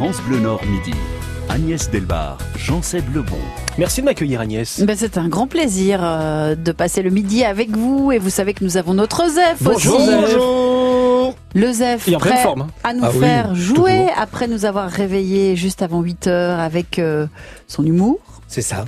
[0.00, 0.94] France Bleu Nord Midi.
[1.50, 3.36] Agnès Delbar, Jean-Seb Lebon.
[3.76, 4.80] Merci de m'accueillir Agnès.
[4.80, 8.54] Ben, c'est un grand plaisir euh, de passer le midi avec vous et vous savez
[8.54, 10.06] que nous avons notre Zef Bonjour, aussi.
[10.06, 11.34] Zef.
[11.54, 12.68] Le Zef est en pleine prêt forme, hein.
[12.82, 16.98] à nous Ah oui, faire jouer après nous avoir réveillés juste avant 8 heures avec
[16.98, 17.26] euh,
[17.68, 18.20] son humour.
[18.48, 18.86] C'est ça.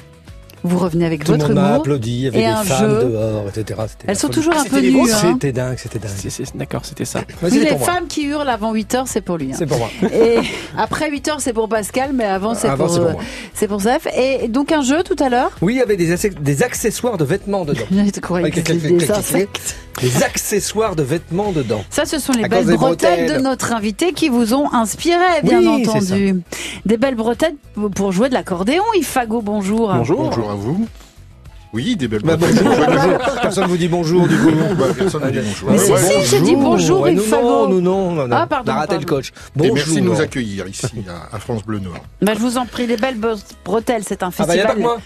[0.65, 1.71] Vous revenez avec Tout votre monde humour.
[1.81, 3.05] applaudi, il y avait Et des un femmes jeu.
[3.09, 3.81] dehors, etc.
[4.07, 4.35] Elles sont folie.
[4.39, 5.11] toujours un peu nues.
[5.13, 5.17] hein.
[5.33, 6.11] C'était dingue, c'était dingue.
[6.17, 7.23] C'est- c'est- D'accord, c'était ça.
[7.43, 7.87] Oui, les pour moi.
[7.89, 9.51] femmes qui hurlent avant 8 heures, c'est pour lui.
[9.53, 9.57] hein.
[9.59, 9.89] C'est pour moi.
[10.14, 10.39] Et
[10.79, 13.22] après 8 heures, c'est pour Pascal, mais avant, c'est Avant, pour, c'est pour euh, moi.
[13.55, 14.07] c'est pour Zef.
[14.17, 15.50] Et donc un jeu tout à l'heure?
[15.63, 17.81] Oui, il y avait des, acc- des accessoires de vêtements dedans.
[17.91, 19.77] Je croyais Ouais, que clic, c'était clic, des insectes.
[20.01, 21.85] Des accessoires de vêtements dedans.
[21.91, 23.37] Ça, ce sont les À belles bretelles, bretelles.
[23.39, 26.43] de notre invité qui vous ont inspiré, bien Oui, entendu.
[26.87, 27.55] Des belles bretelles
[27.95, 28.83] pour jouer de l'accordéon.
[28.97, 29.93] Ifago, bonjour.
[29.93, 30.25] Bonjour.
[30.25, 30.86] Bonjour à vous.
[31.72, 32.62] Oui, des belles Bah, bretelles.
[32.62, 33.19] bonjour, bonjour.
[33.41, 34.50] Personne vous dit bonjour du coup.
[34.78, 35.70] Bah, personne ne dit bonjour.
[35.70, 37.42] Mais Ouais, si, ouais, si, j'ai dit bonjour, Ouais, nous, Ifago.
[37.42, 38.36] non, nous non, non, non.
[38.36, 39.00] Ah, pardon, On a raté pardon.
[39.00, 39.28] le coach.
[39.28, 39.75] Et Bonjour.
[39.77, 41.94] merci de nous accueillir ici à, à France Bleu Nord.
[42.20, 44.66] Bah, je vous en prie, les belles bre- bretelles, c'est un Ah bah, y a
[44.66, 44.77] pas festival.
[44.77, 44.98] que moi.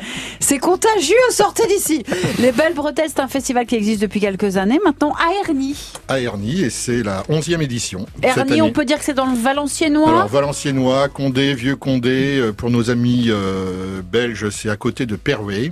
[0.40, 2.04] c'est contagieux, sortez d'ici.
[2.38, 5.94] Les belles bretelles, c'est un festival qui existe depuis quelques années, maintenant à Ernie.
[6.08, 8.04] À Ernie, et c'est la 11e édition.
[8.22, 10.06] Ernie, on peut dire que c'est dans le Valenciennois.
[10.10, 15.16] Alors, Valenciennois, Condé, Vieux Condé, euh, pour nos amis euh, belges, c'est à côté de
[15.30, 15.70] Perway.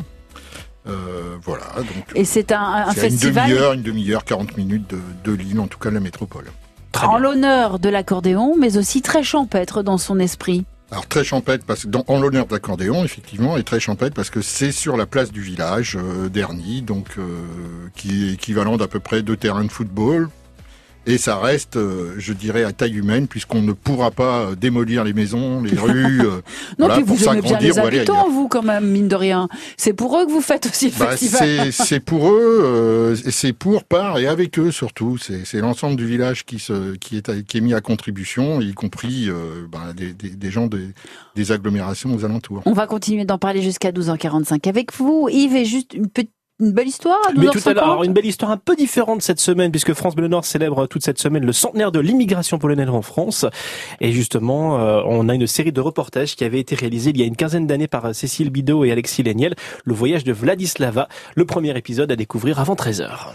[0.87, 4.99] Euh, voilà, donc Et c'est un, à une festival demi-heure, une demi-heure, 40 minutes de,
[5.25, 6.45] de l'île, en tout cas de la métropole.
[6.93, 7.19] Très en bien.
[7.19, 10.65] l'honneur de l'accordéon, mais aussi très champêtre dans son esprit.
[10.91, 14.31] Alors très champêtre parce que dans, en l'honneur de l'accordéon effectivement et très champêtre parce
[14.31, 17.45] que c'est sur la place du village euh, d'Ernie donc euh,
[17.95, 20.31] qui est équivalent d'à peu près deux terrains de football
[21.09, 25.05] et ça reste euh, je dirais à taille humaine puisqu'on ne pourra pas euh, démolir
[25.05, 26.41] les maisons les rues euh,
[26.79, 29.49] Non, voilà, puis vous aimez bien les habitants, vous, quand même, mine de rien.
[29.77, 31.73] C'est pour eux que vous faites aussi le Bah, festival.
[31.73, 35.17] c'est pour eux, euh, c'est pour, par et avec eux surtout.
[35.19, 38.61] C'est c'est l'ensemble du village qui, se, qui, est, à- qui est mis à contribution,
[38.61, 40.89] y compris euh, bah, des, des, des gens des,
[41.37, 42.63] des agglomérations aux alentours.
[42.67, 45.29] On va continuer d'en parler jusqu'à 12h45 avec vous.
[45.31, 48.05] Yves, et juste une, petite, une belle histoire à 12h50 Mais tout à l'heure, alors,
[48.05, 51.19] une belle histoire un peu différente cette semaine, puisque France Bleu Nord célèbre toute cette
[51.19, 53.47] semaine le centenaire de l'immigration polonaise en France.
[54.01, 57.23] Et justement, euh, on a une série de reportages qui avait été réalisés il y
[57.23, 61.45] a une quinzaine d'années par Cécile Bidot et Alexis Léniel, le voyage de Vladislava, le
[61.45, 63.35] premier épisode à découvrir avant 13h.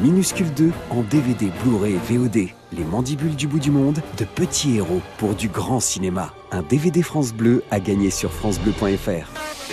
[0.00, 2.48] Minuscule 2 en DVD, Blu-ray et VOD.
[2.72, 6.32] Les mandibules du bout du monde, de petits héros pour du grand cinéma.
[6.50, 9.28] Un DVD France Bleu à gagner sur francebleu.fr.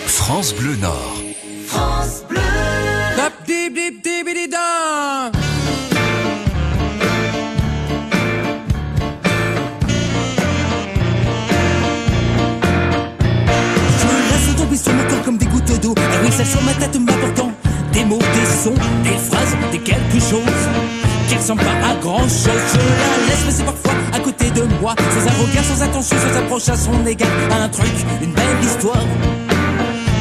[0.06, 1.16] France Bleu Nord.
[13.98, 15.94] Je me laisse tomber sur mon corps comme des gouttes d'eau.
[15.94, 17.52] Et oui, ça sur ma tête m'apportant
[17.92, 20.40] des mots, des sons, des phrases, des quelque chose
[21.28, 22.50] qui ressemble pas à grand chose.
[22.72, 26.38] Je la laisse passer parfois à côté de moi, sans un regard, sans attention, sans
[26.38, 27.28] approche à son égard.
[27.52, 27.92] Un truc,
[28.22, 29.04] une belle histoire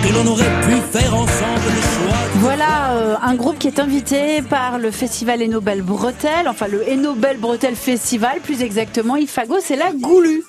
[0.04, 2.18] que l'on aurait pu faire ensemble le choix.
[2.36, 7.38] Voilà euh, un groupe qui est invité par le festival Enobel Bretelles, enfin le Enobel
[7.38, 9.16] Bretelles Festival, plus exactement.
[9.18, 10.44] Ifago, c'est la Goulu.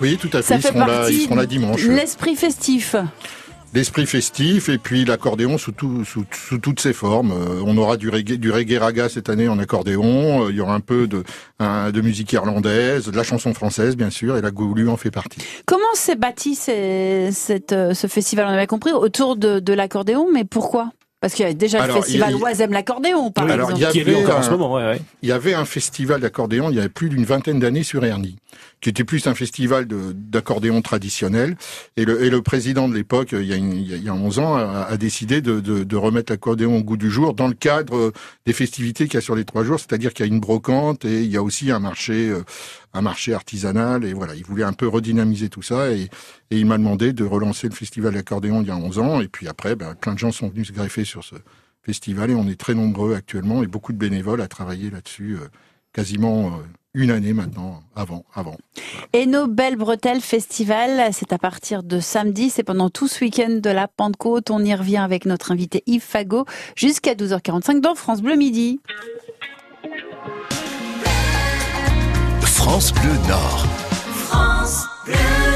[0.00, 0.42] Oui, tout à fait.
[0.42, 1.82] Ça Ils fait seront, là, partie ils seront là dimanche.
[1.84, 2.94] de l'esprit festif.
[3.74, 7.32] L'esprit festif et puis l'accordéon sous, tout, sous, sous toutes ses formes.
[7.32, 10.46] Euh, on aura du reggae, du reggae raga cette année en accordéon.
[10.46, 11.24] Euh, il y aura un peu de,
[11.58, 15.10] un- de musique irlandaise, de la chanson française bien sûr, et la goulu en fait
[15.10, 15.40] partie.
[15.66, 18.46] Comment s'est bâti ces- cette, euh, ce festival?
[18.46, 20.90] On avait compris autour de, de l'accordéon, mais pourquoi?
[21.20, 23.44] Parce qu'il y a déjà Alors, le festival il y a- Oise aime l'accordéon, par
[23.44, 23.82] Alors, exemple.
[23.82, 25.00] il y Qui est avait encore en un- ce moment, ouais, ouais.
[25.22, 28.36] Il y avait un festival d'accordéon il y avait plus d'une vingtaine d'années sur Ernie.
[28.80, 31.56] Qui était plus un festival d'accordéon traditionnel.
[31.96, 33.52] Et le, et le président de l'époque, il, il y
[33.94, 36.82] a- il y a 11 ans, a, a décidé de, de, de remettre l'accordéon au
[36.82, 38.12] goût du jour dans le cadre
[38.44, 41.04] des festivités qu'il y a sur les trois jours, c'est-à-dire qu'il y a une brocante
[41.04, 42.42] et il y a aussi un marché, euh,
[42.92, 44.04] un marché artisanal.
[44.04, 46.02] Et voilà, il voulait un peu redynamiser tout ça et,
[46.50, 49.20] et il m'a demandé de relancer le festival d'accordéon il y a 11 ans.
[49.20, 51.34] Et puis après, ben, plein de gens sont venus se greffer sur ce
[51.82, 55.46] festival et on est très nombreux actuellement et beaucoup de bénévoles à travailler là-dessus, euh,
[55.92, 56.50] quasiment euh,
[56.96, 58.56] une année maintenant, avant, avant.
[59.12, 63.60] Et nos belles bretelles festival, c'est à partir de samedi, c'est pendant tout ce week-end
[63.62, 64.50] de la Pentecôte.
[64.50, 68.80] On y revient avec notre invité Yves Fagot jusqu'à 12h45 dans France Bleu Midi.
[72.40, 73.66] France Bleu Nord.
[74.08, 75.55] France Bleu.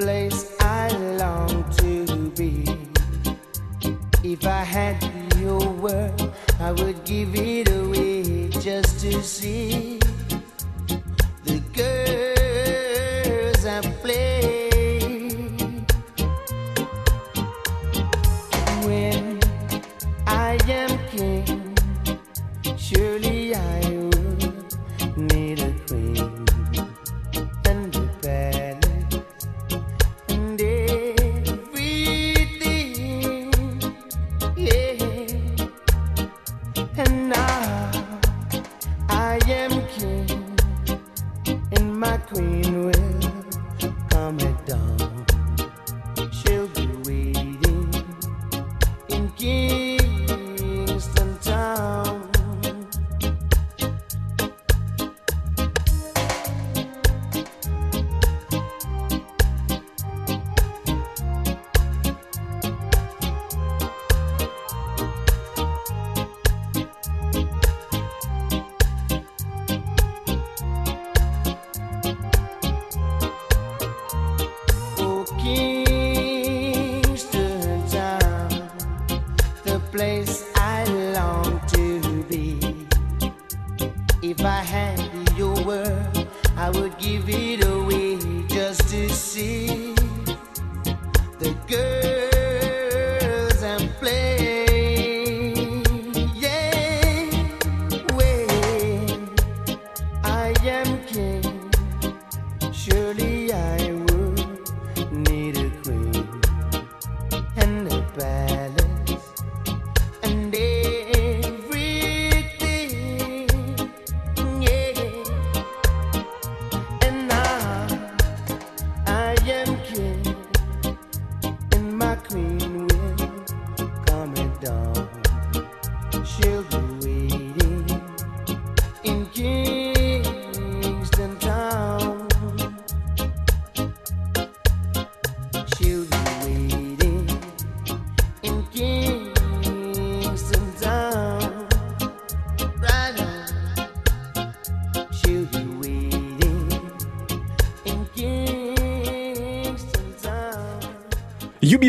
[0.00, 0.88] Place I
[1.18, 2.64] long to be.
[4.24, 4.96] If I had
[5.36, 9.98] your word, I would give it away just to see
[11.44, 12.09] the girls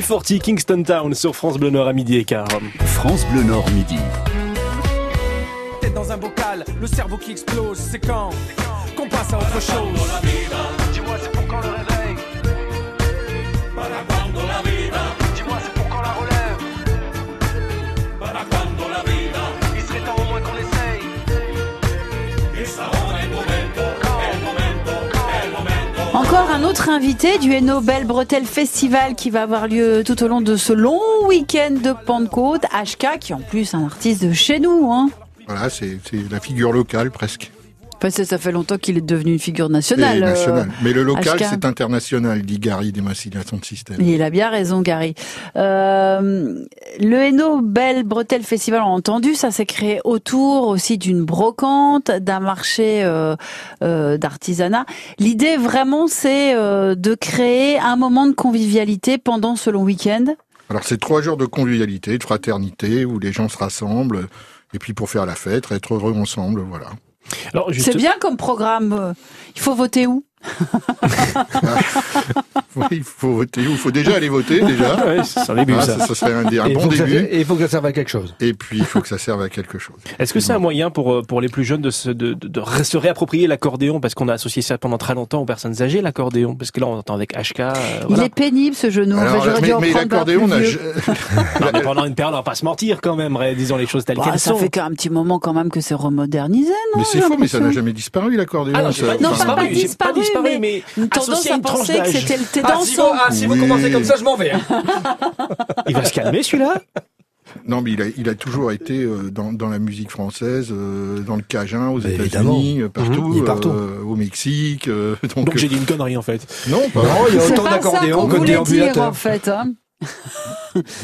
[0.01, 2.47] UB40 Kingston Town sur France Bleu Nord à midi et quart.
[2.85, 3.97] France Bleu Nord midi.
[5.79, 8.31] Tête dans un bocal, le cerveau qui explose, c'est quand
[8.97, 10.50] qu'on passe à autre chose.
[26.51, 27.49] Un autre invité du
[27.81, 31.93] Belle Bretelle Festival qui va avoir lieu tout au long de ce long week-end de
[32.05, 32.63] Pentecôte.
[32.63, 34.91] HK, qui est en plus un artiste de chez nous.
[34.91, 35.09] Hein.
[35.47, 35.97] Voilà, c'est
[36.29, 37.51] la figure locale presque.
[38.01, 40.17] Enfin, ça, ça fait longtemps qu'il est devenu une figure nationale.
[40.17, 40.71] Et euh, national.
[40.81, 41.45] Mais le local, HK.
[41.51, 44.01] c'est international, dit Gary des Massilations de Système.
[44.01, 45.13] Et il a bien raison, Gary.
[45.55, 46.65] Euh,
[46.99, 52.09] le Hainaut Belle Bretelle Festival, on a entendu, ça s'est créé autour aussi d'une brocante,
[52.09, 53.35] d'un marché euh,
[53.83, 54.87] euh, d'artisanat.
[55.19, 60.25] L'idée vraiment, c'est de créer un moment de convivialité pendant ce long week-end.
[60.71, 64.27] Alors c'est trois jours de convivialité, de fraternité, où les gens se rassemblent,
[64.73, 66.87] et puis pour faire la fête, être heureux ensemble, voilà.
[67.77, 69.13] C'est bien comme programme.
[69.55, 70.25] Il faut voter où?
[72.75, 74.95] Oui, il faut voter, il faut déjà aller voter, déjà.
[75.05, 75.99] Ouais, c'est un début, Ah, ça.
[76.07, 77.17] ça serait un, un bon ça- début.
[77.29, 78.33] et il faut que ça serve à quelque chose.
[78.39, 79.95] Et puis, il faut que ça serve à quelque chose.
[80.19, 82.61] Est-ce que c'est un moyen pour euh, pour les plus jeunes de se de, de,
[82.83, 83.99] se réapproprier l'accordéon?
[83.99, 86.87] Parce qu'on a associé ça pendant très longtemps aux personnes âgées l'accordéon parce que là
[86.87, 87.73] on entend avec HK euh,
[88.09, 89.17] Il est pénible ce genou.
[89.17, 91.71] Alors, Enfin, j'aurais dû mais, en mais prendre un l'accordéon, on a-.
[91.71, 94.17] Non, pendant une période on va pas se mentir quand même disons les choses telles
[94.17, 94.57] Bah, qu'elles ça sont.
[94.57, 97.59] fait qu'un petit moment quand même que c'est remodernisé, non mais c'est faux, mais ça
[97.59, 98.75] n'a jamais disparu, l'accordéon.
[98.77, 99.55] Ah non, ça-
[99.97, 103.13] pas disparu, mais une tendance à penser que c'était le Ah, si vous, dansant.
[103.27, 103.59] ah, si vous Oui.
[103.59, 104.51] commencez comme ça, je m'en vais.
[104.51, 104.61] hein.
[105.87, 106.81] Il va se calmer celui-là?
[107.67, 111.19] Non, mais il a, il a toujours été euh, dans, dans la musique française, euh,
[111.19, 113.69] dans le Cajun, aux Mais États-Unis, euh, partout, Mhm, il est partout.
[113.69, 114.87] euh, au Mexique.
[114.87, 116.41] euh, donc, Donc j'ai dit une connerie en fait.
[116.69, 119.49] non, pas Non, il y a autant d'accordéons que de en fait.
[119.49, 119.73] Hein.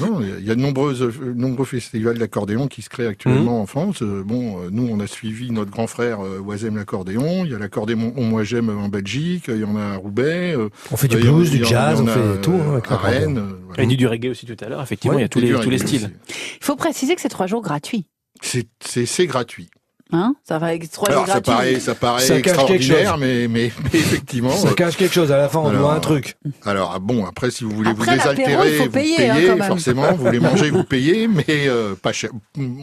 [0.02, 3.66] Non, il y a de nombreuses, euh, nombreux festivals d'accordéon qui se créent actuellement en
[3.66, 4.02] France.
[4.02, 7.44] Euh, bon, euh, nous, on a suivi notre grand frère euh, Oisem l'accordéon.
[7.46, 9.46] Il y a l'accordéon Moi J'aime en Belgique.
[9.50, 10.56] Il y en a à Roubaix.
[10.56, 12.98] euh, On fait du blues, du jazz, on fait tout hein, euh, avec à.
[12.98, 13.38] Rennes.
[13.38, 13.84] euh, voilà.
[13.84, 15.70] Et du, reggae aussi tout à l'heure effectivement Ouais, il y a tous les tous
[15.70, 16.12] les styles.
[16.30, 18.06] Il faut préciser que c'est trois jours gratuits.
[18.42, 19.70] C'est gratuit.
[20.14, 21.52] Hein ça va avec trois jours Alors ça gratuits.
[21.54, 23.20] paraît, ça paraît Ça cache quelque extraordinaire, chose.
[23.20, 24.52] mais, mais, mais effectivement.
[24.52, 25.32] Ça euh, cache quelque chose.
[25.32, 26.38] À la fin, on Alors, doit un truc.
[26.64, 29.50] Alors ah bon, après si vous voulez Après, vous désaltérer, il faut vous payer, payez,
[29.50, 29.64] hein, même.
[29.68, 30.14] forcément.
[30.14, 32.30] Vous voulez manger, vous payez, mais euh, pas cher.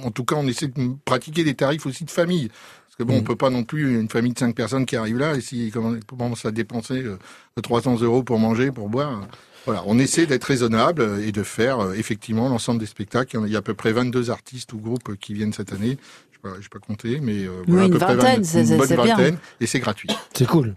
[0.05, 2.49] En tout cas, on essaie de pratiquer des tarifs aussi de famille.
[2.49, 3.25] Parce que bon, on Mm.
[3.25, 5.73] peut pas non plus une famille de cinq personnes qui arrive là et si
[6.07, 7.17] commence à dépenser euh,
[7.63, 9.11] 300 euros pour manger, pour boire.
[9.23, 9.27] euh,
[9.67, 13.41] Voilà, on essaie d'être raisonnable euh, et de faire euh, effectivement l'ensemble des spectacles.
[13.47, 15.97] Il y a- à peu près 22 artistes ou groupes euh, qui viennent cette année.
[16.45, 18.61] Je n'ai pas, compté, mais euh, Oui, voilà, à une peu près vingtaine, 20 c'est-
[18.73, 19.17] une bonne c'est bien.
[19.17, 20.09] vingtaine et c'est gratuit.
[20.35, 20.75] C'est cool.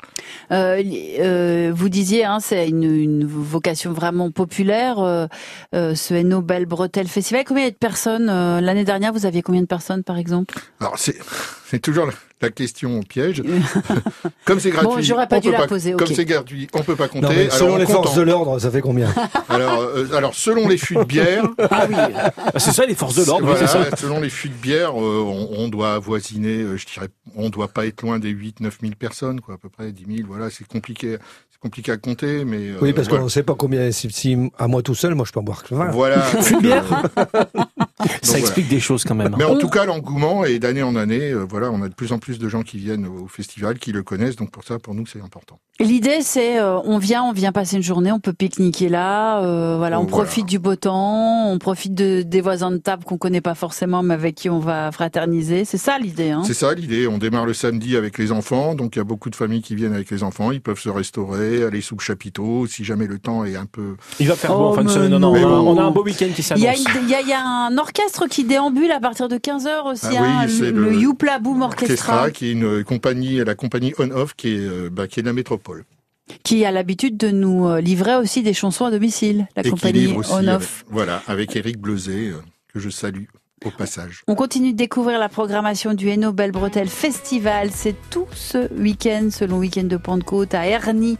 [0.52, 0.82] Euh,
[1.20, 5.28] euh, vous disiez, hein, c'est une, une vocation vraiment populaire, euh,
[5.76, 7.44] euh, ce Hainaut Belle Bretelle Festival.
[7.46, 10.18] Combien il y a de personnes euh, L'année dernière, vous aviez combien de personnes, par
[10.18, 10.56] exemple?
[10.80, 11.18] Alors c'est
[11.66, 12.10] c'est toujours
[12.41, 13.44] la, question au piège.
[14.46, 16.00] comme c'est gratuit, Bon, j'aurais pas on dû peut la poser, ok.
[16.06, 17.27] Comme c'est gratuit, on peut pas compter.
[17.27, 19.13] Non, alors selon on les forces de l'ordre, ça fait combien
[19.50, 23.15] Alors, euh, alors selon les fûts de bière, Ah oui, Ah, c'est ça les forces
[23.15, 23.96] de l'ordre, oui, voilà, c'est ça.
[23.98, 27.67] selon les fûts de bière, euh, on, on doit avoisiner, euh, je dirais, on doit
[27.67, 30.27] pas être loin des 8-9 000 personnes, quoi, à peu près 10 000.
[30.27, 31.17] Voilà, c'est compliqué,
[31.51, 33.20] c'est compliqué à compter, mais euh, Oui, parce voilà.
[33.22, 33.91] qu'on ne sait pas combien.
[33.91, 35.88] Si, si à moi tout seul, moi je peux en boire que 20.
[35.91, 36.17] Voilà.
[36.32, 37.03] Donc, bière.
[37.17, 37.44] euh,
[38.00, 38.39] Ça voilà.
[38.39, 39.36] explique des choses quand même.
[39.38, 41.32] Mais en tout cas, l'engouement est d'année en année.
[41.32, 43.92] euh, voilà, on a de plus en plus de gens qui viennent au festival, qui
[43.92, 44.36] le connaissent.
[44.36, 45.60] Donc pour ça, pour nous, c'est important.
[45.80, 49.77] L'idée, c'est euh, on vient, on vient passer une journée, on peut pique-niquer là, euh,
[49.77, 50.24] voilà, on Voilà.
[50.25, 54.01] profite du beau temps, on profite de, des voisins de table qu'on connaît pas forcément,
[54.04, 55.66] mais avec qui on va fraterniser.
[55.66, 56.32] C'est ça l'idée.
[56.32, 57.08] Hein C'est ça l'idée.
[57.08, 59.75] On démarre le samedi avec les enfants, donc il y a beaucoup de familles qui
[59.75, 60.51] viennent avec les enfants.
[60.51, 63.96] Ils peuvent se restaurer, aller sous le chapiteau, si jamais le temps est un peu.
[64.20, 65.10] Il va faire Oh, beau en fin de semaine.
[65.12, 65.48] Non, non, non.
[65.48, 66.86] on, a, on a un beau week-end qui Il y, a s'annonce.
[67.04, 70.06] il y a- il y a un orchestre qui déambule à partir de 15h aussi,
[70.08, 73.44] Ah oui, hein, c'est le, le- le Youpla Boom Orchestra, Orchestra, qui est une compagnie,
[73.44, 75.86] la compagnie On-Off, qui est, euh, bah, qui est de la métropole.
[76.44, 79.70] qui a l'habitude de nous euh, livrer aussi des chansons à domicile, la et qui
[79.72, 80.86] compagnie livre aussi, On avec- Off.
[80.89, 82.41] voilà, avec Eric Bleuzet, euh,
[82.74, 83.24] que je salue
[83.65, 84.22] au passage.
[84.27, 87.70] On continue de découvrir la programmation du Hainaut Belle Bretelle Festival.
[87.72, 91.17] C'est tout ce week-end, ce long week-end de Pentecôte à Ernie.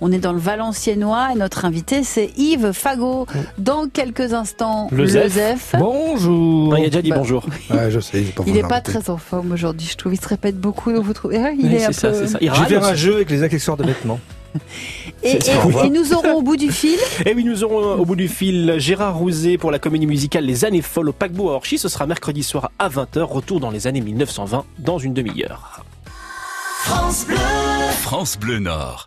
[0.00, 3.26] On est dans le Valenciennois et notre invité c'est Yves Fagot.
[3.58, 5.32] Dans quelques instants, Le Zef.
[5.32, 5.74] Zef.
[5.78, 6.70] Bonjour.
[6.70, 7.44] Non, il a déjà dit Bah, bonjour.
[7.70, 10.14] Ouais, je sais, j'ai pas Il vous est pas très en forme aujourd'hui, je trouve.
[10.14, 10.90] Il se répète beaucoup.
[11.02, 12.14] Vous trouvez Ah, Il Oui, est un ça, peu.
[12.14, 12.38] c'est ça.
[12.40, 13.00] Il Je vais râle faire un aussi.
[13.02, 14.20] jeu avec les accessoires de vêtements.
[15.22, 15.38] Et,
[15.90, 19.16] nous aurons au bout du fil Et oui, nous aurons au bout du fil Gérard
[19.16, 21.78] Rouzet pour la comédie musicale Les années folles au paquebot à Orchy.
[21.78, 23.20] Ce sera mercredi soir à 20h.
[23.20, 25.84] Retour dans les années 1920 dans une demi-heure.
[28.02, 29.06] France Bleu Nord.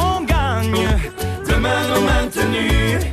[2.61, 3.10] You.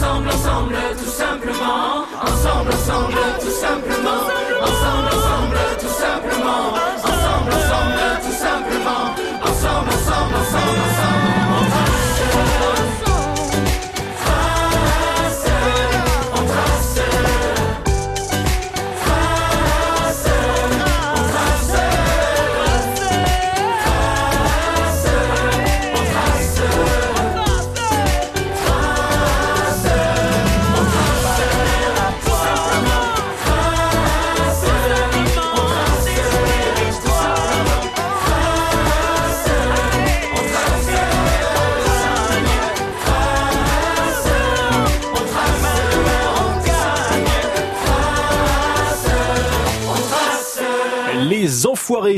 [0.00, 2.06] Ensemble, ensemble, tout simplement.
[2.22, 4.22] Ensemble, ensemble, tout simplement.
[4.62, 6.74] Ensemble, ensemble, tout simplement.
[7.02, 9.10] Ensemble, ensemble, tout simplement.
[9.42, 11.37] Ensemble, ensemble, ensemble, ensemble.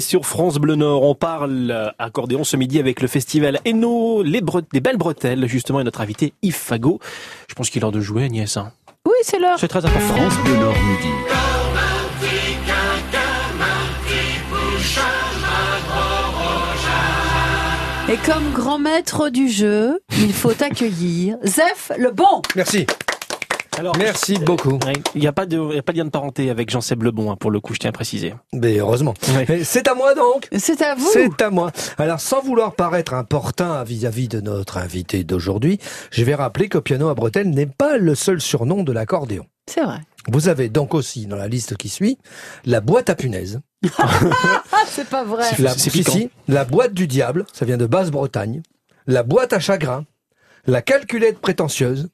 [0.01, 1.03] Sur France Bleu Nord.
[1.03, 5.81] On parle accordéon ce midi avec le festival Eno, les, Bre- des belles bretelles, justement,
[5.81, 6.99] et notre invité Yves Fagot.
[7.49, 8.57] Je pense qu'il est l'heure de jouer, Agnès.
[8.57, 8.73] hein.
[9.07, 9.59] Oui, c'est l'heure.
[9.59, 10.15] C'est très important.
[10.17, 11.09] France Bleu Nord midi.
[18.13, 22.43] Et comme grand maître du jeu, il faut accueillir Zef le bon.
[22.57, 22.85] Merci.
[23.79, 24.79] Alors, Merci beaucoup.
[24.85, 27.03] Ouais, Il n'y a pas de, y a pas de lien de parenté avec Jean-Seb
[27.03, 28.35] Lebon, hein, pour le coup, je tiens à préciser.
[28.53, 29.15] Mais heureusement.
[29.35, 29.63] Ouais.
[29.65, 31.09] C'est à moi donc C'est à vous.
[31.13, 31.71] C'est à moi.
[31.97, 35.79] Alors, sans vouloir paraître importun vis-à-vis de notre invité d'aujourd'hui,
[36.11, 39.47] je vais rappeler que piano à bretelles n'est pas le seul surnom de l'accordéon.
[39.67, 40.01] C'est vrai.
[40.29, 42.19] Vous avez donc aussi, dans la liste qui suit,
[42.65, 43.61] la boîte à punaises.
[44.87, 45.45] C'est pas vrai.
[45.59, 48.63] La, c'est si, la boîte du diable, ça vient de Basse-Bretagne.
[49.07, 50.05] La boîte à chagrin.
[50.67, 52.09] La calculette prétentieuse.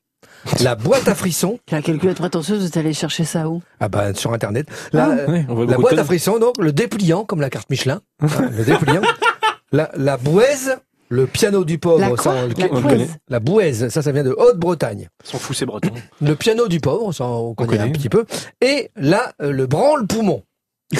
[0.62, 1.58] La boîte à frissons.
[1.70, 3.62] La calculette prétentieuse, vous êtes allé chercher ça où?
[3.80, 4.66] Ah bah, sur Internet.
[4.92, 7.50] La, euh, Ouais, on voit la beaucoup boîte à frissons, donc, le dépliant, comme la
[7.50, 8.00] carte Michelin.
[8.20, 9.02] hein, le dépliant.
[9.72, 10.76] La, la bouaise.
[11.08, 12.32] Le piano du pauvre, La quoi?
[12.32, 15.08] on La on le ça, ça vient de Haute-Bretagne.
[15.22, 15.94] Sont fous, ces Bretons.
[16.20, 17.82] Le piano du pauvre, ça, on connaît, connaît.
[17.90, 18.24] un petit peu.
[18.60, 20.42] Et là, euh, le branle-poumon.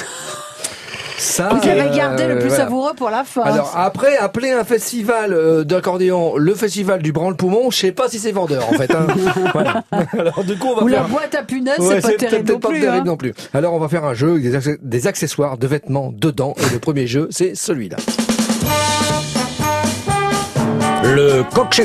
[1.18, 2.64] Ça, Vous avez euh, gardé le plus voilà.
[2.64, 3.40] savoureux pour la fin.
[3.42, 8.18] Alors après, appeler un festival euh, d'accordéon le festival du branle-poumon, je sais pas si
[8.18, 8.90] c'est vendeur en fait.
[8.94, 9.06] hein.
[9.52, 9.82] Voilà.
[10.12, 11.08] Alors du coup, on va Ou la faire...
[11.08, 12.80] boîte à punaises, Ouais, c'est pas terrible peut-être non pas plus.
[12.80, 13.04] terrible hein.
[13.06, 13.32] non plus.
[13.54, 16.54] Alors on va faire un jeu avec des, acc- des accessoires de vêtements dedans.
[16.58, 17.96] Et le premier jeu, c'est celui-là.
[21.02, 21.80] Le coq.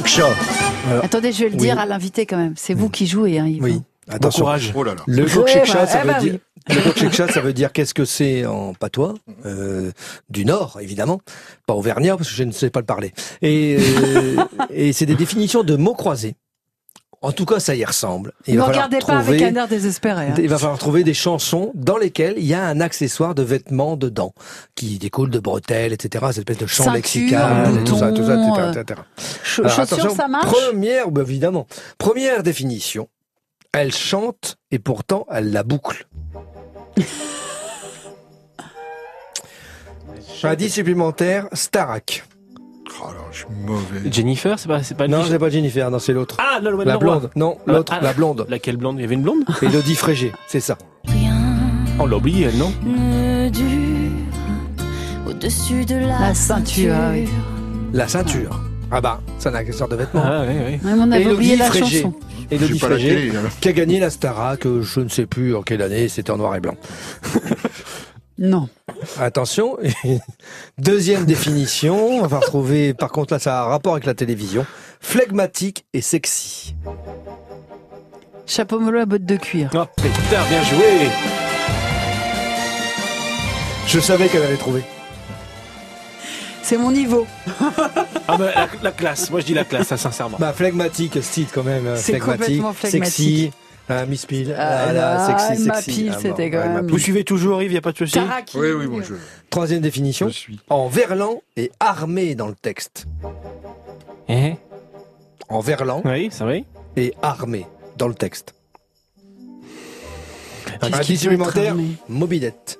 [1.03, 1.61] Attendez, je vais le Oui.
[1.61, 2.53] dire à l'invité quand même.
[2.57, 3.63] C'est vous qui jouez, hein, Yves.
[3.63, 3.81] Oui.
[4.07, 4.41] Bon Attention.
[4.43, 4.73] courage.
[4.75, 5.01] Oh là là.
[5.07, 9.13] Le bah, ça eh veut bah ça veut dire qu'est-ce que c'est en patois
[9.45, 9.91] euh,
[10.29, 11.21] du Nord, évidemment,
[11.67, 13.13] pas auvergnat parce que je ne sais pas le parler.
[13.41, 14.35] Et, euh,
[14.69, 16.35] et c'est des définitions de mots croisés.
[17.23, 18.31] En tout cas, ça y ressemble.
[18.47, 20.25] Ne Il falloir regardez pas avec trouver- un air désespéré.
[20.29, 20.33] hein.
[20.39, 23.95] Il va falloir trouver des chansons dans lesquelles il y a un accessoire de vêtements
[23.95, 24.33] dedans,
[24.73, 26.25] qui découle de bretelles, etc.
[26.29, 28.51] Cette espèce de chant Ceinture, lexical, et tout ça, tout ça, etc.
[28.57, 29.01] euh, etc.
[29.17, 30.47] Ch- Alors, chaussures, ça marche?
[30.47, 31.67] Première, bah, évidemment.
[31.99, 33.07] Première définition.
[33.73, 36.05] Elle chante et pourtant elle la boucle.
[40.43, 42.25] Indice supplémentaire, Starak.
[43.01, 44.11] Oh là, je suis mauvais.
[44.11, 46.35] Jennifer, c'est pas, c'est pas Non, c'est pas Jennifer, non, c'est l'autre.
[46.39, 47.29] Ah, non, La blonde.
[47.35, 48.45] Non, Ah, l'autre, ah, la blonde.
[48.49, 48.97] Laquelle blonde?
[48.97, 49.43] Il y avait une blonde?
[49.61, 50.77] Elodie Frégé, c'est ça.
[51.99, 52.73] On l'a oublié, elle, non?
[52.83, 54.11] Ne dure
[55.27, 56.95] au-dessus de la, La ceinture.
[57.93, 58.59] La ceinture.
[58.93, 60.23] Ah bah, c'est un accessoire de vêtements.
[60.25, 60.71] Ah, oui, oui.
[60.73, 62.01] Ouais, mais on avait oublié la Frégé.
[62.01, 62.13] chanson.
[62.51, 65.81] La Frégé, télé, qui a gagné la Starac, euh, je ne sais plus en quelle
[65.81, 66.75] année, c'était en noir et blanc.
[68.37, 68.69] Non.
[69.19, 69.77] Attention,
[70.79, 74.65] deuxième définition, on va retrouver, par contre là ça a un rapport avec la télévision,
[74.99, 76.73] flegmatique et sexy.
[78.47, 79.69] Chapeau melon à botte de cuir.
[79.75, 81.09] Oh putain, bien joué
[83.85, 84.81] Je savais qu'elle allait trouver.
[86.63, 87.27] C'est mon niveau.
[88.33, 90.37] Ah bah, la, la classe, moi je dis la classe, hein, sincèrement.
[90.39, 93.13] Bah flegmatique, style quand même, euh, C'est flegmatique, complètement flegmatique.
[93.13, 93.51] sexy,
[93.89, 95.91] hein, Miss Pile, Ah, ah, là, sexy, ma sexy.
[96.03, 96.87] pile, Ah, c'était bon, quand même-.
[96.87, 98.19] Vous suivez toujours Yves, y a pas de souci?
[98.55, 99.15] Oui, oui, je.
[99.49, 100.59] Troisième définition, Je suis.
[100.69, 103.05] en verlan et armé dans le texte.
[104.29, 104.55] Eh
[105.49, 106.53] En verlan Oui, ça va
[106.97, 107.65] et armé
[107.97, 108.53] dans le texte.
[110.81, 111.85] Un supplémentaire, armé?
[112.09, 112.79] Mobidette.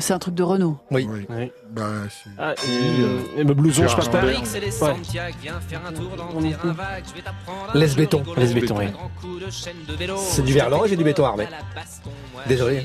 [0.00, 0.78] C'est un truc de Renault.
[0.90, 1.06] Oui.
[1.10, 1.26] Oui.
[1.30, 1.52] Oui.
[1.70, 4.22] Bah, c'est- Ah, et, euh, et le blouson, je passe pas.
[4.24, 4.34] Ouais.
[7.74, 8.22] Laisse béton.
[8.36, 8.86] Laisse béton, oui.
[10.18, 11.46] C'est du verlan et j'ai du béton armé.
[12.48, 12.84] Désolé.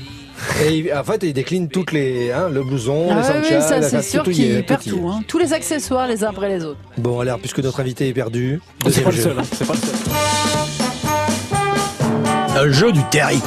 [0.66, 3.88] Et en fait, il décline toutes les, hein, le blouson, Ah les oui, ça la-
[3.88, 4.96] c'est sûr qu'il perd tout y est.
[4.98, 5.08] tout.
[5.08, 5.20] hein.
[5.26, 6.78] Tous les accessoires les uns après les autres.
[6.98, 9.22] Bon, alors, puisque notre invité est perdu, C'est deuxième pas le jeu.
[9.22, 9.94] seul, hein, c'est pas le seul.
[12.66, 13.40] Le jeu du Terry.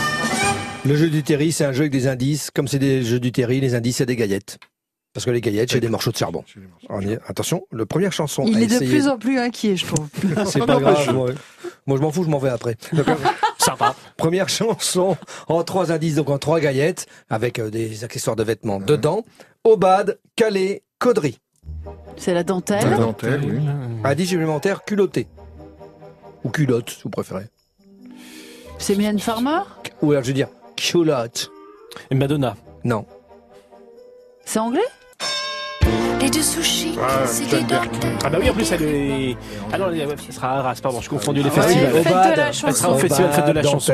[0.86, 2.52] Le jeu du terry, c'est un jeu avec des indices.
[2.52, 4.58] Comme c'est des jeux du terry, les indices, c'est des gaillettes.
[5.14, 6.44] Parce que les gaillettes, c'est des morceaux de charbon.
[6.88, 7.18] On y.
[7.28, 8.44] Attention, la première chanson.
[8.46, 10.08] Il est de plus en plus inquiet, je trouve.
[10.46, 11.32] C'est pas grave, moi,
[11.88, 12.78] moi, je m'en fous, je m'en vais après.
[12.94, 13.16] Donc, euh,
[13.58, 13.96] Sympa.
[14.18, 18.80] première chanson en trois indices, donc en trois gaillettes, avec euh, des accessoires de vêtements
[18.80, 19.26] dedans.
[19.64, 21.40] Obad, Calais, Caudry.
[22.16, 22.88] C'est la dentelle.
[22.90, 23.60] La dentelle, oui.
[24.04, 25.28] Indice supplémentaire, culotté.
[26.44, 27.48] Ou culotte, si vous préférez.
[28.78, 29.62] C'est Mylène Farmer?
[30.02, 30.48] Ou alors, je veux dire,
[30.80, 31.52] culotte.
[32.10, 32.56] Et Madonna.
[32.84, 33.06] Non.
[34.46, 34.82] C'est anglais?
[36.22, 37.64] Les deux sushis, Ah, c'est des.
[38.24, 39.38] Ah bah oui, en plus, elle est...
[39.72, 39.90] Ah non,
[40.26, 42.04] ce sera à Arras, pardon, je confondis les Ah ouais, festivals.
[42.04, 42.68] fête de la chanson.
[42.68, 43.94] Elle sera au festival Fête de la chanson.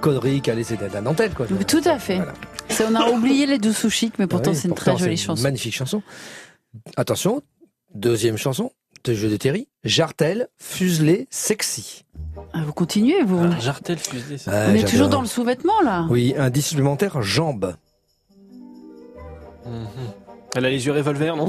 [0.00, 1.46] Caudry, Calais, c'est de la dentelle, quoi.
[1.46, 2.16] Tout à fait.
[2.16, 2.32] Voilà.
[2.68, 5.16] C'est- On a oublié les deux sushis, mais pourtant Oui, c'est une pourtant, très jolie
[5.16, 5.42] c'est chanson.
[5.42, 6.02] Magnifique chanson.
[6.96, 7.40] Attention,
[7.94, 8.72] deuxième chanson
[9.04, 9.68] de jeu de Terry.
[9.84, 12.04] Jartel, fuselé, sexy.
[12.54, 13.40] Ah, vous continuez, vous.
[13.44, 14.50] Ah, Jartel fuselé, ça.
[14.50, 16.06] Ouais, On est toujours dans le sous-vêtement là.
[16.10, 17.74] Oui, indice supplémentaire, jambe.
[19.66, 19.86] Mhm.
[20.56, 21.48] Elle a les yeux revolver, non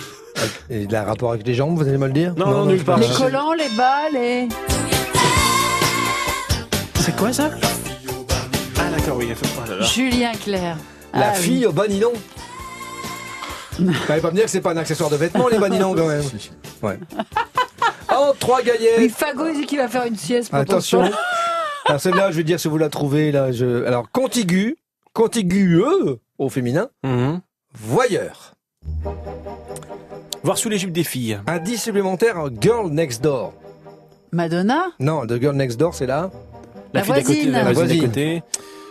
[0.70, 2.66] Et il a un rapport avec les jambes, vous allez me le dire Non, non,
[2.66, 2.98] nulle part.
[2.98, 4.48] Les collants, les bas, les.
[7.00, 7.50] C'est quoi ça?
[8.78, 9.28] Ah d'accord, oui.
[9.32, 9.84] oh là là.
[9.86, 10.76] Julien Clerc.
[11.14, 11.42] La Ah, oui.
[11.42, 12.12] fille au banilon.
[13.78, 16.06] Vous allez pas me dire que c'est pas un accessoire de vêtements, les banilons, quand
[16.08, 16.24] même.
[16.82, 16.98] Ouais.
[18.08, 19.10] En trois gaillettes.
[19.12, 20.50] Fago, il dit qu'il va faire une sieste.
[20.50, 21.02] pour Attention.
[21.86, 23.84] Alors celle-là, je vais dire si vous la trouvez, là, je...
[23.84, 24.76] Alors, contigu,
[25.12, 27.40] contigueux, au féminin, Mhm.
[27.78, 28.54] voyeur.
[30.42, 31.40] Voir sous les jupes des filles.
[31.46, 33.52] Indice supplémentaire, girl next door.
[34.32, 36.30] Madonna Non, de girl next door, c'est là.
[36.94, 37.52] La fille d'à côté, voisine.
[37.52, 38.42] La La voisine d'à côté.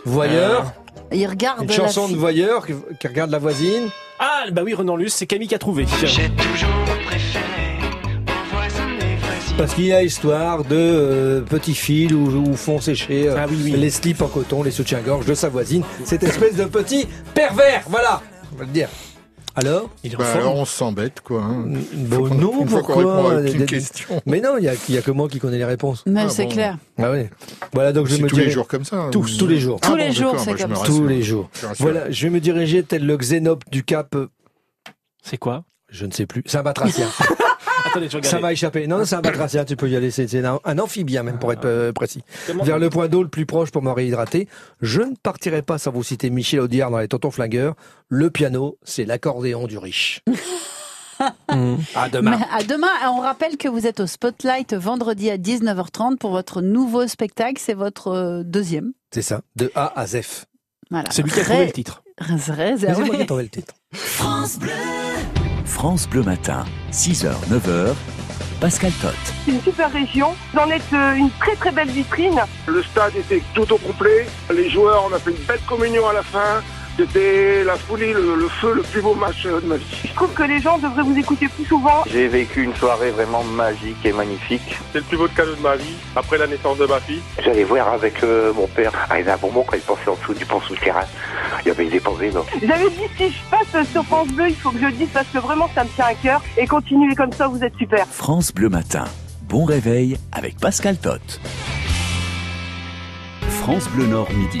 [0.04, 0.72] Voyeur.
[1.12, 2.16] Il regarde Une la chanson de fille.
[2.16, 3.88] voyeur qui, qui regarde la voisine.
[4.18, 5.86] Ah bah oui, Renan Luce, c'est Camille qui a trouvé.
[6.04, 6.70] J'ai toujours
[9.58, 13.46] Parce qu'il y a histoire de euh, petits fils où, où font sécher euh, Ah
[13.48, 13.70] oui, oui.
[13.72, 15.82] les slips en coton, les soutiens-gorge de sa voisine.
[16.04, 18.20] Cette espèce de petit pervers, voilà,
[18.52, 18.88] on va le dire.
[19.54, 19.88] Alors
[20.18, 21.42] Bah, alors on s'embête, quoi.
[21.42, 21.64] hein.
[21.94, 24.20] Bon, qu'on- non, une pourquoi aucune Des- question.
[24.26, 26.02] Mais non, il y a, il y a que moi qui connais les réponses.
[26.06, 26.50] Mais Ah c'est bon.
[26.50, 26.76] clair.
[26.98, 27.20] Ah oui.
[27.72, 29.08] Voilà, donc je me tous les jours comme ça.
[29.10, 29.78] Tous, ou- tous les jours.
[29.80, 30.84] Ah Tous bon, les jours, c'est bah, comme me ça.
[30.84, 31.48] Tous les jours.
[31.78, 34.14] Voilà, je vais me diriger tel le xénope du Cap.
[35.22, 35.64] C'est quoi?
[35.88, 36.42] Je ne sais plus.
[36.44, 37.06] C'est un batracien.
[37.96, 38.86] Attendez, je Ça va échapper.
[38.86, 40.10] Non, c'est un batracien, tu peux y aller.
[40.10, 42.22] C'est un, un amphibien, même, pour être euh, précis.
[42.46, 44.48] Comment- Vers le point d'eau le plus proche pour me réhydrater.
[44.80, 47.74] Je ne partirai pas sans vous citer Michel Audiard dans Les Tontons Flingueurs.
[48.08, 50.20] Le piano, c'est l'accordéon du riche.
[50.28, 51.78] Mhm.
[51.94, 52.38] À demain.
[52.38, 56.60] Mais à demain, on rappelle que vous êtes au Spotlight vendredi à 19h30 pour votre
[56.60, 57.54] nouveau spectacle.
[57.58, 58.92] C'est votre euh, deuxième.
[59.12, 59.40] C'est ça.
[59.56, 60.20] De A à Z.
[60.90, 61.08] Voilà.
[61.10, 62.02] C'est lui qui a trouvé le titre.
[62.18, 63.26] Ré- qui Réservé.
[63.26, 63.72] trouvé le titre.
[63.94, 64.72] France Bleu
[66.24, 67.94] Matin, 6h, 9h,
[68.60, 69.08] Pascal Tot.
[69.44, 70.34] C'est une super région.
[70.52, 72.40] Vous en êtes euh, une très très belle vitrine.
[72.66, 74.26] Le stade était tout au complet.
[74.54, 76.62] Les joueurs, on a fait une belle communion à la fin.
[76.96, 79.84] C'était la folie, le, le feu, le plus beau match de ma vie.
[80.04, 82.02] Je trouve que les gens devraient vous écouter plus souvent.
[82.06, 84.78] J'ai vécu une soirée vraiment magique et magnifique.
[84.92, 87.20] C'est le plus beau cadeau de ma vie, après la naissance de ma fille.
[87.44, 88.92] J'allais voir avec euh, mon père.
[89.10, 91.04] Ah, il y avait un bon moment quand il passait en dessous du pont souterrain.
[91.64, 94.56] Il y avait des pensées, non J'avais dit si je passe sur France Bleu, il
[94.56, 96.42] faut que je le dise parce que vraiment ça me tient à cœur.
[96.56, 98.06] Et continuez comme ça, vous êtes super.
[98.06, 99.04] France Bleu Matin,
[99.42, 101.20] bon réveil avec Pascal Tot.
[103.50, 104.60] France Bleu Nord midi,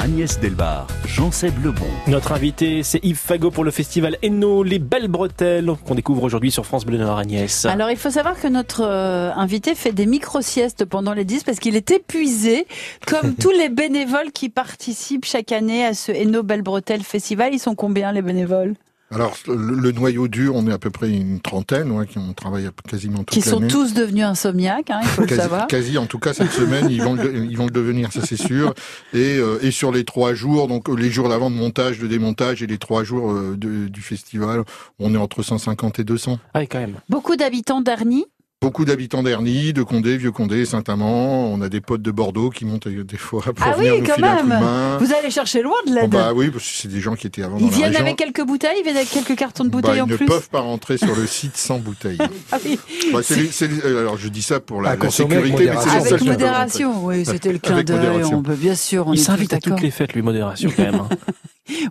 [0.00, 1.86] Agnès Delbar, Jean-Seb Lebon.
[2.06, 6.52] Notre invité, c'est Yves Fagot pour le festival Enno, les belles bretelles, qu'on découvre aujourd'hui
[6.52, 7.66] sur France Bleu Nord Agnès.
[7.66, 11.58] Alors, il faut savoir que notre euh, invité fait des micro-siestes pendant les 10 parce
[11.58, 12.68] qu'il est épuisé,
[13.06, 17.52] comme tous les bénévoles qui participent chaque année à ce Enno Belle Bretelle Festival.
[17.52, 18.74] Ils sont combien, les bénévoles?
[19.10, 22.34] Alors, le, le noyau dur, on est à peu près une trentaine, ouais, qui on
[22.34, 23.72] travaille quasiment toute Qui sont l'année.
[23.72, 25.66] tous devenus insomniaques, hein, il faut le Quasi, savoir.
[25.66, 28.36] quasi, en tout cas cette semaine, ils vont le, ils vont le devenir, ça c'est
[28.36, 28.74] sûr.
[29.14, 32.62] Et, euh, et sur les trois jours, donc les jours d'avant de montage, de démontage
[32.62, 34.64] et les trois jours euh, de- du festival,
[34.98, 36.38] on est entre 150 et 200.
[36.52, 36.96] Ah oui, quand même.
[37.08, 38.26] Beaucoup d'habitants d'Arny.
[38.60, 41.52] Beaucoup d'habitants d'Erny, de Condé, Vieux-Condé, Saint-Amand.
[41.52, 44.00] On a des potes de Bordeaux qui montent euh, des fois pour Ah venir oui,
[44.00, 44.60] nous quand filer un coup de même.
[44.60, 44.98] main.
[44.98, 46.10] Vous allez chercher loin de Oh, l'aide.
[46.10, 48.00] bah oui, parce que c'est des gens qui étaient avant Ils dans la viennent région.
[48.04, 50.26] avec quelques bouteilles, ils viennent avec quelques cartons de Bah, bouteilles ils en ne plus.
[50.26, 52.18] peuvent pas rentrer sur le site sans bouteille.
[52.50, 52.80] Ah oui.
[53.12, 56.06] Bah, euh, alors je dis ça pour la, la consommer avec sécurité, mais c'est les
[56.14, 58.24] Avec modération, oui, c'était le clin d'œil.
[58.24, 60.82] On peut bien sûr, on Il est s'invite à toutes les fêtes, lui, modération, quand
[60.82, 61.02] même.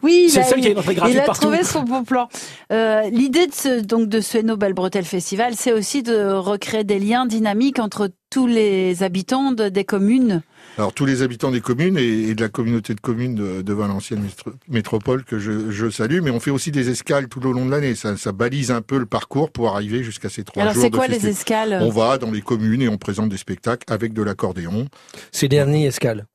[0.04, 1.42] Oui, il C'est qui a une entrée gratuite il a partout.
[1.42, 2.30] trouvé son bon plan.
[2.72, 7.00] Euh, L'idée de ce, donc de ce Nobel Bretel Festival, c'est aussi de recréer des
[7.00, 10.42] liens dynamiques entre tous les habitants de- des communes.
[10.78, 13.74] Alors tous les habitants des communes et, et de la communauté de communes de, de
[13.74, 17.54] Valenciennes métro- Métropole que je, je salue, mais on fait aussi des escales tout au
[17.54, 17.96] long de l'année.
[17.96, 20.84] Ça, ça balise un peu le parcours pour arriver jusqu'à ces trois Alors, jours.
[20.84, 21.80] c'est de quoi les escales?
[21.82, 24.88] On va dans les communes et on présente des spectacles avec de l'accordéon.
[25.32, 26.26] C'est dernier escale.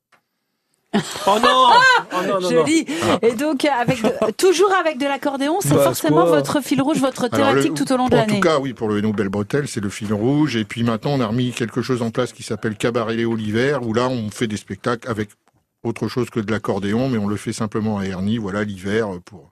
[1.26, 1.48] Oh non
[2.12, 2.50] Oh non, non, non.
[2.50, 2.86] Joli.
[3.22, 6.98] Et donc, avec de- toujours avec de l'accordéon, c'est Bah, forcément quoi votre fil rouge,
[6.98, 8.34] votre le- thématique tout au long de En l'année.
[8.34, 10.56] tout cas, oui, pour le Nobel Bretel, c'est le fil rouge.
[10.56, 13.86] Et puis maintenant, on a remis quelque chose en place qui s'appelle Cabaret Léo l'hiver,
[13.86, 15.30] où là, on fait des spectacles avec
[15.84, 19.51] autre chose que de l'accordéon, mais on le fait simplement à Ernie, voilà, l'hiver, pour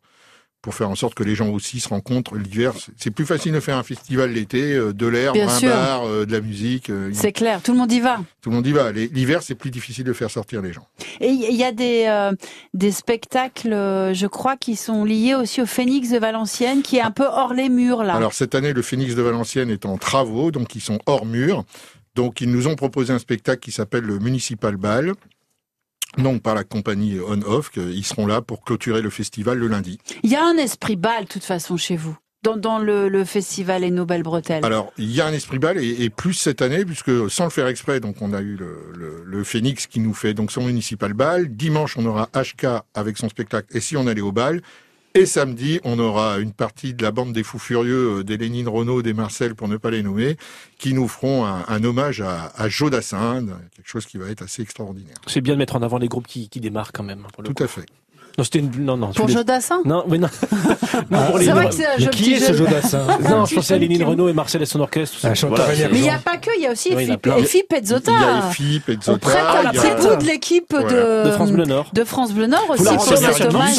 [0.62, 2.73] pour faire en sorte que les gens aussi se rencontrent l'hiver.
[2.96, 5.70] C'est- plus facile de faire un festival l'été, euh, de l'air, un sûr.
[5.70, 6.90] bar, euh, de la musique.
[6.90, 8.18] euh, C'est clair, tout le monde y va.
[8.42, 8.92] Tout le monde y va.
[8.92, 10.87] L'hiver, c'est plus difficile de faire sortir les gens.
[11.20, 12.31] Et il y a des,
[12.75, 13.70] des spectacles,
[14.14, 17.55] je crois, qui sont liés aussi au Phénix de Valenciennes, qui est un peu hors
[17.55, 18.14] les murs, là.
[18.14, 21.64] Alors cette année, le Phoenix de Valenciennes est en travaux, donc ils sont hors mur.
[22.14, 25.12] Donc ils nous ont proposé un spectacle qui s'appelle le Municipal Ball.
[26.18, 29.99] Donc par la compagnie On-Off, ils seront là pour clôturer le festival le lundi.
[30.23, 33.25] Il y a un esprit bal, de toute façon, chez vous, dans, dans le, le
[33.25, 34.64] festival et nos belles bretelles.
[34.64, 37.51] Alors, il y a un esprit bal et, et plus cette année, puisque sans le
[37.51, 40.64] faire exprès, donc on a eu le, le, le Phoenix qui nous fait donc son
[40.64, 41.49] municipal bal.
[41.49, 43.68] Dimanche, on aura HK avec son spectacle.
[43.77, 44.62] Et si on allait au bal
[45.14, 48.68] Et samedi, on aura une partie de la bande des fous furieux, euh, des Lénine
[48.68, 50.37] Renault, des Marcel, pour ne pas les nommer,
[50.79, 53.44] qui nous feront un, un hommage à, à Joe Dassin,
[53.75, 55.16] quelque chose qui va être assez extraordinaire.
[55.27, 57.27] C'est bien de mettre en avant les groupes qui, qui démarrent quand même.
[57.33, 57.64] pour le Tout coup.
[57.64, 57.87] à fait.
[58.38, 58.70] Non, c'était une.
[58.85, 59.09] Non, non.
[59.09, 60.29] Pour voulais- Jodassin Non, mais non.
[61.11, 62.46] Non, pour C'est les- vrai que c'est un jeu qui est jeu.
[62.46, 65.16] ce Jodassin Non, je pensais à Lénine Renault et Marcel et son orchestre.
[65.16, 65.46] tout ça.
[65.49, 65.66] Voilà.
[65.90, 68.12] Mais il n'y a pas que, il y a aussi Oui, Effie Pezzota.
[68.12, 71.64] Il y a Effie, Pezzota, On prête un petit bout de l'équipe de, France Bleu
[71.64, 71.90] Nord.
[71.92, 73.77] de France Bleu Nord aussi pour cet hommage.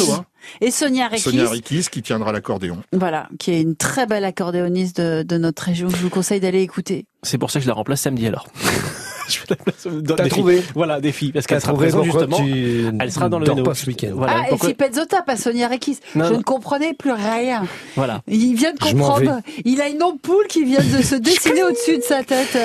[0.60, 2.78] Et Sonia Rekis, Sonia Rikis qui tiendra l'accordéon.
[2.92, 5.88] voilà, qui est une très belle accordéoniste de, de notre région.
[5.88, 7.06] Je vous conseille d'aller écouter.
[7.22, 8.46] C'est pour ça que je la remplace samedi alors.
[9.28, 10.62] je vais la dans T'as trouvé.
[10.74, 11.32] Voilà, des filles.
[11.32, 12.36] Parce qu'elle sera présente justement.
[12.44, 14.34] tu Elle sera dans le pas ce week-end Voilà.
[14.38, 15.98] ah, pourquoi- Effie Pezzota, pas Sonia Rekis.
[16.14, 16.38] Non, Je non.
[16.38, 17.64] ne comprenais plus rien.
[17.96, 18.22] Voilà.
[18.28, 19.40] Il vient de comprendre.
[19.64, 22.56] Il a une ampoule qui vient de se dessiner au-dessus de sa tête.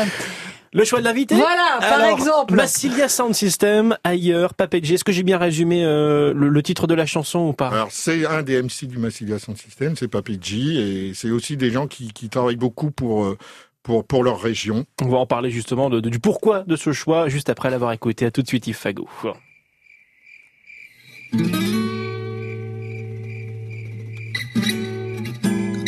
[0.78, 2.54] Le choix de l'invité Voilà, par Alors, exemple.
[2.54, 4.94] Massilia Sound System, ailleurs, Papeggi.
[4.94, 7.70] Est-ce que j'ai bien résumé euh, le, le titre de la chanson ou pas?
[7.70, 11.72] Alors, c'est un des MC du Massilia Sound System, c'est Papeggi, et c'est aussi des
[11.72, 13.38] gens qui, qui travaillent beaucoup pour, euh,
[13.82, 14.86] pour, pour leur région.
[15.02, 17.92] On va en parler justement de, de- du pourquoi de ce choix, juste après l'avoir
[17.92, 18.28] écouté.
[18.28, 18.78] À tout de suite, Yves.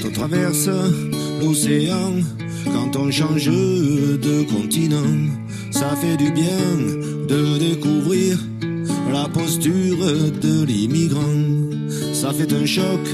[0.01, 0.69] Quand on traverse
[1.41, 2.11] l'océan,
[2.73, 5.17] quand on change de continent,
[5.71, 6.67] ça fait du bien
[7.27, 8.37] de découvrir
[9.11, 9.97] la posture
[10.41, 11.39] de l'immigrant.
[12.13, 13.05] Ça fait un choc,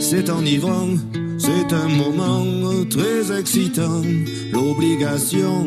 [0.00, 0.90] c'est enivrant,
[1.38, 2.44] c'est un moment
[2.90, 4.02] très excitant.
[4.52, 5.66] L'obligation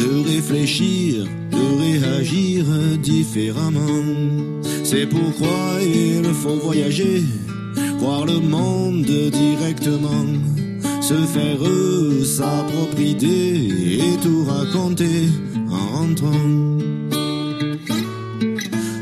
[0.00, 2.64] de réfléchir, de réagir
[3.02, 4.04] différemment.
[4.84, 7.22] C'est pourquoi il faut voyager
[7.98, 10.26] voir le monde directement,
[11.06, 13.68] se faire sa propre idée
[14.00, 15.28] et tout raconter
[15.70, 16.78] en rentrant.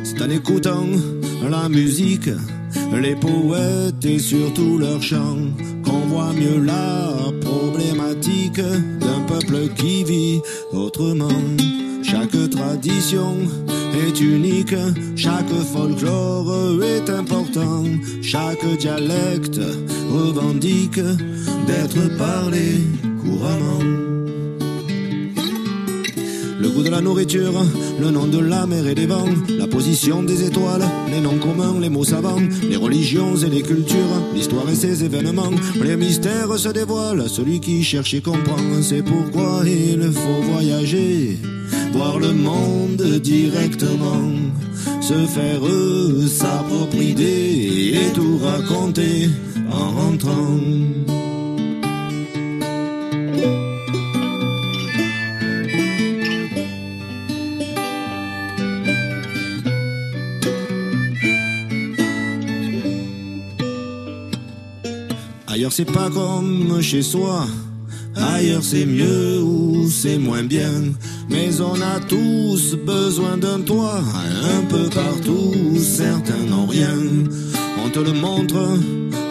[0.02, 0.86] C'est en écoutant
[1.48, 2.28] la musique,
[2.92, 5.48] les poètes et surtout leurs chants
[5.82, 8.60] qu'on voit mieux la problématique
[9.04, 11.40] d'un peuple qui vit autrement.
[12.02, 13.34] Chaque tradition
[13.94, 14.74] est unique,
[15.16, 17.85] chaque folklore est important,
[18.22, 19.61] chaque dialecte
[20.11, 21.00] revendique
[21.66, 22.80] d'être parlé
[23.22, 24.04] couramment.
[26.64, 27.52] le goût de la nourriture,
[28.00, 31.78] le nom de la mer et des vents, la position des étoiles, les noms communs,
[31.78, 35.50] les mots savants, les religions et les cultures, l'histoire et ses événements.
[35.83, 38.80] Les mystères se dévoilent celui qui cherche et comprend.
[38.80, 41.38] C'est pourquoi il faut voyager,
[41.94, 44.26] voir le monde directement,
[45.00, 45.62] se faire
[46.26, 49.30] sa propre idée et tout raconter
[49.70, 50.59] en rentrant.
[65.46, 67.46] Ailleurs c'est pas comme chez soi.
[68.16, 70.72] Ailleurs c'est mieux ou c'est moins bien.
[71.29, 74.03] Mais on a tous besoin d'un toit.
[74.57, 76.96] Un peu partout, certains n'ont rien.
[77.85, 78.79] On te le montre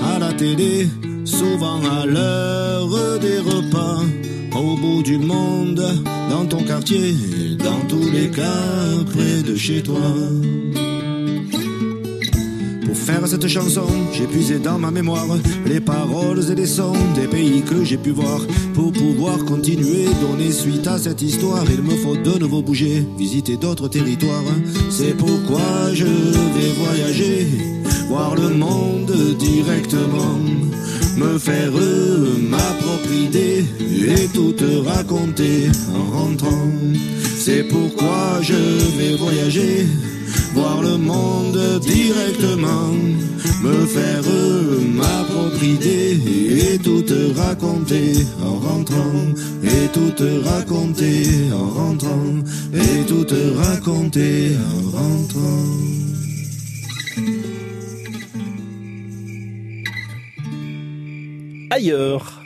[0.04, 0.88] à la télé,
[1.26, 4.02] souvent à l'heure des repas.
[4.56, 5.84] Au bout du monde,
[6.30, 7.16] dans ton quartier,
[7.58, 10.00] dans tous les cas, près de chez toi.
[12.94, 15.26] Pour faire cette chanson, j'ai puisé dans ma mémoire
[15.66, 18.40] les paroles et les sons des pays que j'ai pu voir.
[18.76, 23.58] Pour pouvoir continuer, donner suite à cette histoire, il me faut de nouveau bouger, visiter
[23.58, 24.44] d'autres territoires.
[24.92, 27.48] C'est pourquoi je vais voyager,
[28.10, 30.38] voir le monde directement,
[31.18, 31.72] me faire
[32.42, 33.66] ma propre idée
[34.08, 36.70] et tout te raconter en rentrant.
[37.40, 38.54] C'est pourquoi je
[39.00, 39.88] vais voyager
[40.54, 42.94] voir le monde directement,
[43.64, 44.24] me faire
[44.94, 46.20] ma propre idée
[46.74, 53.58] et tout te raconter en rentrant, et tout te raconter en rentrant, et tout te
[53.58, 55.64] raconter en rentrant.
[61.72, 62.40] Ailleurs.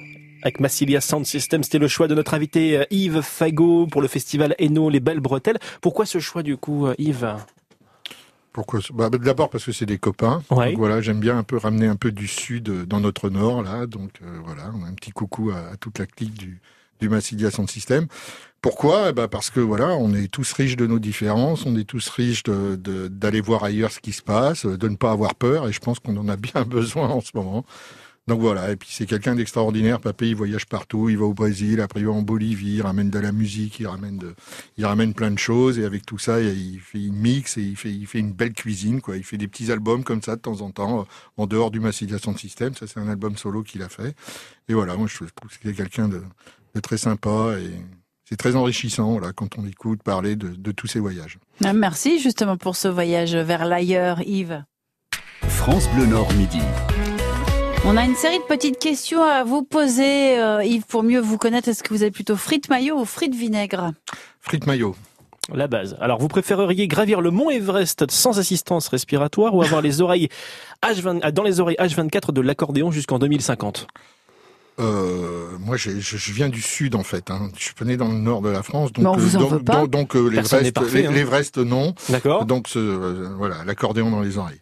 [0.43, 4.07] Avec Massilia Sound System, c'était le choix de notre invité euh, Yves Fagot pour le
[4.07, 5.57] festival Eno Les Belles Bretelles.
[5.81, 7.35] Pourquoi ce choix du coup, euh, Yves?
[8.57, 10.41] Pourquoi bah, D'abord parce que c'est des copains.
[10.49, 10.69] Ouais.
[10.71, 13.61] Donc voilà, j'aime bien un peu ramener un peu du sud euh, dans notre nord
[13.61, 13.85] là.
[13.85, 16.59] Donc euh, voilà, un petit coucou à, à toute la clique du,
[16.99, 18.07] du Massilia Sound System.
[18.59, 19.09] Pourquoi?
[19.09, 22.09] Eh ben Parce que voilà, on est tous riches de nos différences, on est tous
[22.09, 25.67] riches de- de- d'aller voir ailleurs ce qui se passe, de ne pas avoir peur,
[25.69, 27.63] et je pense qu'on en a bien besoin en ce moment.
[28.27, 30.01] Donc voilà, et puis c'est quelqu'un d'extraordinaire.
[30.01, 33.09] Papé, il voyage partout, il va au Brésil, après il va en Bolivie, il ramène
[33.09, 34.35] de la musique, il ramène de,
[34.77, 37.77] il ramène plein de choses, et avec tout ça, il fait une mix et il
[37.77, 39.15] fait, il fait une belle cuisine, quoi.
[39.15, 41.03] Il fait des petits albums comme ça de temps en temps, euh,
[41.37, 42.73] en dehors du Massilia Sound System.
[42.75, 44.13] Ça, c'est un album solo qu'il a fait.
[44.67, 46.21] Et voilà, moi je trouve que c'est quelqu'un de,
[46.75, 47.71] de très sympa et
[48.25, 51.39] c'est très enrichissant, voilà, quand on écoute parler de, de tous ces voyages.
[51.63, 54.65] Ah, Merci justement pour ce voyage vers l'ailleurs, Yves.
[55.43, 56.59] France Bleu Nord Midi.
[57.85, 61.37] On a une série de petites questions à vous poser, euh, Yves, pour mieux vous
[61.37, 61.69] connaître.
[61.69, 63.91] Est-ce que vous êtes plutôt frites maillot ou frites vinaigre
[64.41, 64.95] Frites maillot.
[65.53, 65.95] La base.
[66.01, 70.27] Alors, vous préféreriez gravir le mont Everest sans assistance respiratoire ou avoir les oreilles
[70.83, 73.87] H20, ah, dans les oreilles H24 de l'accordéon jusqu'en 2050
[74.79, 77.31] Euh, moi, je, je viens du sud en fait.
[77.31, 77.49] Hein.
[77.57, 79.15] Je suis né dans le nord de la France, donc en
[79.87, 81.11] donc, euh, l'Everest, parfait, les- hein.
[81.13, 81.95] l'Everest, non.
[82.09, 82.43] D'accord.
[82.45, 84.59] Donc ce, euh, voilà, l'accordéon dans les oreilles.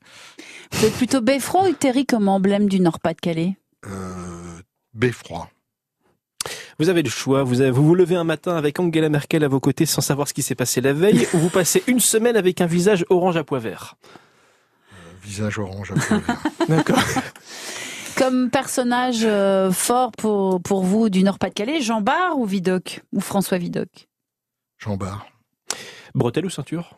[0.72, 3.58] Vous êtes plutôt beffroi ou terry comme emblème du Nord-Pas-de-Calais?
[4.94, 5.50] Beffroi.
[6.80, 7.44] Vous avez le choix.
[7.44, 10.28] Vous, avez- vous vous levez un matin avec Angela Merkel à vos côtés sans savoir
[10.28, 13.38] ce qui s'est passé la veille, ou vous passez une semaine avec un visage orange
[13.38, 13.96] à pois vert.
[15.24, 15.92] Visage orange.
[15.92, 16.36] à peu près.
[16.70, 17.00] D'accord.
[18.18, 23.58] Comme personnage euh, fort pour, pour vous du Nord-Pas-de-Calais, Jean Bart ou Vidocq Ou François
[23.58, 24.08] Vidocq?
[24.78, 25.26] Jean Bart.
[26.14, 26.98] Bretelle ou ceinture?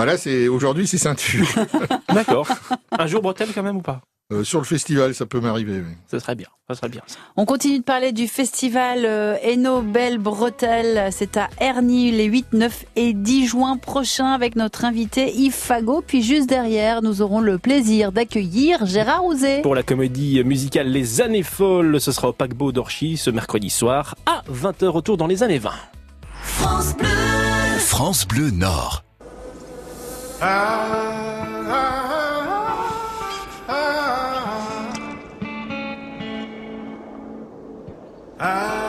[0.00, 1.46] Voilà, c'est aujourd'hui c'est ceinture.
[2.08, 2.48] D'accord.
[2.90, 4.00] Un jour bretelle quand même ou pas?
[4.32, 5.82] Euh, sur le festival, ça peut m'arriver.
[5.86, 5.92] oui.
[6.10, 6.46] Ça serait bien.
[6.66, 7.02] Ça serait bien.
[7.06, 7.18] ça.
[7.36, 11.10] On continue de parler du festival euh, Eno Belle Bretelle.
[11.12, 16.02] C'est à Ernie les 8, 9 et 10 juin prochains avec notre invité Yves Fagot.
[16.06, 19.60] Puis juste derrière, nous aurons le plaisir d'accueillir Gérard Rouzet.
[19.60, 24.14] Pour la comédie musicale Les Années Folles, ce sera au paquebot d'Orchy ce mercredi soir
[24.24, 25.72] à 20h retour dans les années 20.
[26.42, 27.06] France Bleu.
[27.80, 29.04] France Bleu Nord.
[30.42, 31.66] ah.
[31.68, 32.00] ah,
[33.68, 34.00] ah,
[38.40, 38.79] ah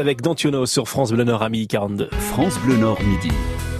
[0.00, 2.08] avec Dantiono sur France Bleu Nord à midi 42.
[2.10, 3.30] France Bleu Nord midi.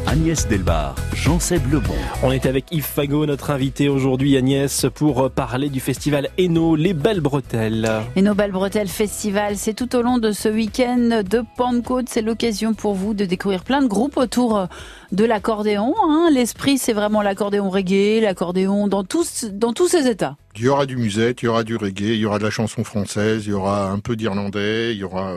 [0.06, 1.94] Agnès Delbar, Jean-Seb Lebon.
[2.22, 6.94] On est avec Yves Fagot, notre invité aujourd'hui Agnès, pour parler du festival Eno, les
[6.94, 7.88] belles bretelles.
[8.16, 12.06] Et nos belles bretelles festival, c'est tout au long de ce week-end de Pentecôte.
[12.08, 14.66] C'est l'occasion pour vous de découvrir plein de groupes autour
[15.12, 15.94] de l'accordéon.
[16.08, 16.28] hein.
[16.32, 20.36] L'esprit, c'est vraiment l'accordéon reggae, l'accordéon dans tous, dans tous ses états.
[20.56, 22.50] Il y aura du musette, il y aura du reggae, il y aura de la
[22.50, 25.34] chanson française, il y aura un peu d'irlandais, il y aura...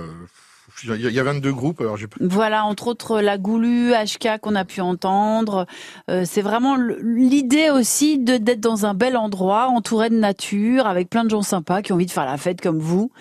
[0.83, 3.37] il y a- il y a 22 groupes, alors j'ai pas- Voilà, entre autres la
[3.37, 5.65] Goulu, HK qu'on a pu entendre.
[6.09, 11.09] Euh, c'est vraiment l'idée aussi de d'être dans un bel endroit, entouré de nature, avec
[11.09, 13.11] plein de gens sympas qui ont envie de faire la fête comme vous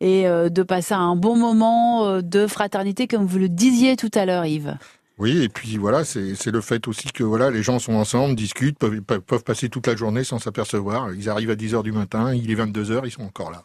[0.00, 4.10] et euh, de passer un bon moment euh, de fraternité comme vous le disiez tout
[4.14, 4.76] à l'heure, Yves.
[5.20, 8.36] Oui, et puis voilà, c'est c'est le fait aussi que voilà, les gens sont ensemble,
[8.36, 11.12] discutent, peuvent, peuvent- passer toute la journée sans s'apercevoir.
[11.12, 13.64] Ils arrivent à 10h du matin, il est 22h, ils sont encore là.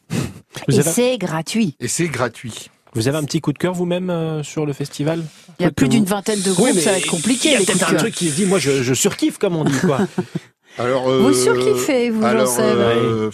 [0.67, 1.75] Et c'est gratuit.
[1.79, 2.71] Et c'est gratuit.
[2.95, 5.23] Vous avez un petit coup de cœur vous-même euh, sur le festival
[5.59, 7.49] Il y a plus d'une vingtaine de groupes, Oui, ça va être compliqué.
[7.49, 9.63] Il y a peut-être un truc qui se dit, moi je, je surkiffe comme on
[9.65, 9.99] dit quoi.
[10.79, 13.29] Alors, Vous surkiffez, vous, alors, euh,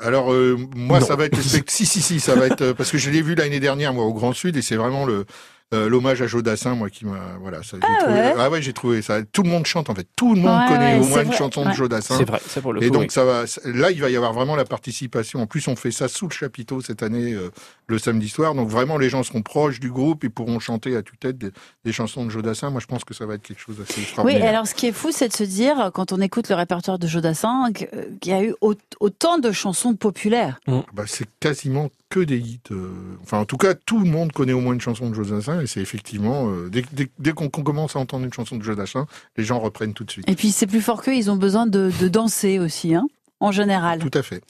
[0.00, 1.06] alors euh, moi Non.
[1.06, 3.34] ça va être si si si ça va être euh, parce que je l'ai vu
[3.34, 5.26] l'année dernière moi au Grand Sud et c'est vraiment le
[5.72, 8.34] euh, l'hommage à Jodassin moi qui m'a voilà ça j'ai Ah trouvé ouais.
[8.38, 9.22] Ah ouais j'ai trouvé ça.
[9.22, 10.06] Tout le monde chante en fait.
[10.16, 11.70] Tout le monde Ouais, connaît ouais, au moins une vrai, chanson ouais.
[11.70, 13.10] de Jodassin C'est vrai, c'est pour le et coup, donc oui.
[13.10, 15.40] ça va là il va y avoir vraiment la participation.
[15.42, 17.50] En plus on fait ça sous le chapiteau cette année euh,
[17.86, 18.54] le samedi soir.
[18.54, 21.50] Donc vraiment les gens seront proches du groupe et pourront chanter à tue-tête des,
[21.84, 24.02] des chansons de Jodassin moi je pense que ça va être quelque chose d'assez Oui,
[24.02, 24.44] extraordinaire.
[24.44, 26.98] et alors ce qui est fou, c'est de se dire, quand on écoute le répertoire
[26.98, 30.58] de Jodassin, euh, qu'il y a eu au- autant de chansons populaires.
[30.92, 32.60] Bah, c'est quasiment que des hits.
[32.72, 32.90] euh,
[33.22, 35.66] Enfin, en tout cas, tout le monde connaît au moins une chanson de Jodassin, et
[35.66, 39.06] c'est effectivement euh, dès, dès- dès qu'on commence à entendre une chanson de Jodassin,
[39.36, 40.28] les gens reprennent tout de suite.
[40.28, 43.06] Et puis c'est plus fort qu'eux, ils ont besoin de, de danser aussi, hein,
[43.38, 44.00] en général.
[44.00, 44.42] Tout à fait,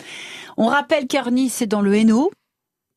[0.56, 2.30] On rappelle qu'Arnis, c'est dans le Hainaut,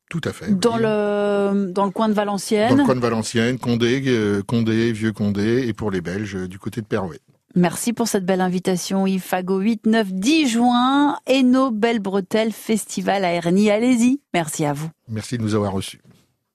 [0.09, 0.51] tout à fait.
[0.57, 2.77] dans le, dans le coin de Dans Valenciennes.
[2.77, 6.81] le coin de Valenciennes, Condé, euh, Condé, Vieux Condé, et pour les Belges, du côté
[6.81, 7.19] de Perouet.
[7.55, 9.59] Merci pour cette belle invitation, Yves Fagot.
[9.59, 13.69] 8, 9, 10 juin, Hainaut Belle Bretelle Festival à Ernie.
[13.69, 14.21] Allez-y.
[14.33, 14.89] Merci à vous.
[15.07, 16.01] Merci de nous avoir reçus.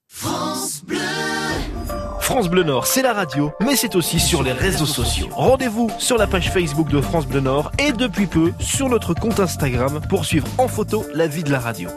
[0.09, 0.99] France Bleu.
[2.21, 5.29] France Bleu Nord, c'est la radio, mais c'est aussi sur les réseaux sociaux.
[5.31, 9.41] Rendez-vous sur la page Facebook de France Bleu Nord et depuis peu sur notre compte
[9.41, 11.89] Instagram pour suivre en photo la vie de la radio.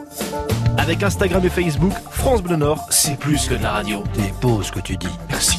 [0.78, 4.04] Avec Instagram et Facebook, France Bleu Nord, c'est plus que de la radio.
[4.14, 5.06] C'est beau ce que tu dis.
[5.28, 5.58] Merci.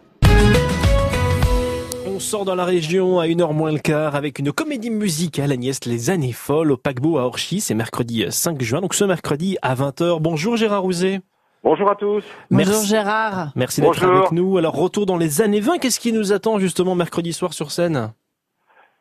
[2.21, 5.83] On sort dans la région à 1h moins le quart avec une comédie musicale Agnès
[5.87, 7.61] Les Années Folles au paquebot à Orchy.
[7.61, 10.19] C'est mercredi 5 juin, donc ce mercredi à 20h.
[10.21, 11.21] Bonjour Gérard Rouzet.
[11.63, 12.23] Bonjour à tous.
[12.51, 12.87] Bonjour Merci.
[12.87, 13.47] Gérard.
[13.55, 14.17] Merci d'être Bonjour.
[14.17, 14.59] avec nous.
[14.59, 18.13] Alors retour dans les années 20, qu'est-ce qui nous attend justement mercredi soir sur scène?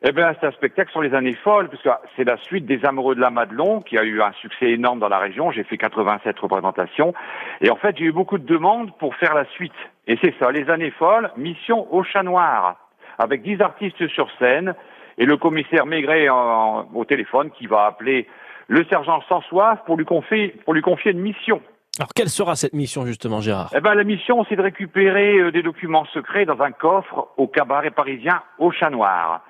[0.02, 3.16] Eh bien, c'est un spectacle sur les années folles, puisque c'est la suite des Amoureux
[3.16, 5.50] de la Madelon, qui a eu un succès énorme dans la région.
[5.50, 7.12] J'ai fait 87 représentations.
[7.60, 9.74] Et en fait, j'ai eu beaucoup de demandes pour faire la suite.
[10.06, 12.78] Et c'est ça, les années folles, mission au chat noir,
[13.20, 14.74] avec 10 artistes sur scène,
[15.18, 18.26] et le commissaire Maigret en- au téléphone qui va appeler
[18.68, 21.60] le sergent sans soif pour lui confier, pour lui confier une mission.
[21.98, 23.70] Alors quelle sera cette mission justement Gérard?
[23.76, 27.46] Eh ben, la mission, c'est de récupérer euh, des documents secrets dans un coffre au
[27.48, 29.42] cabaret parisien au Chat Noir.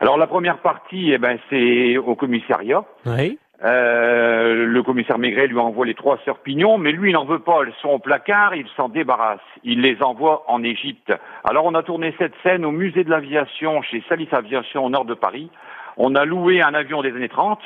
[0.00, 2.84] Alors, la première partie, eh ben, c'est au commissariat.
[3.06, 3.38] Oui.
[3.64, 7.38] Euh, le commissaire Maigret lui envoie les trois sœurs Pignon, mais lui, il n'en veut
[7.38, 7.60] pas.
[7.62, 9.40] Elles sont au placard, il s'en débarrasse.
[9.64, 11.12] Il les envoie en Égypte.
[11.44, 15.06] Alors, on a tourné cette scène au musée de l'aviation chez Salis Aviation au nord
[15.06, 15.50] de Paris.
[15.96, 17.58] On a loué un avion des années 30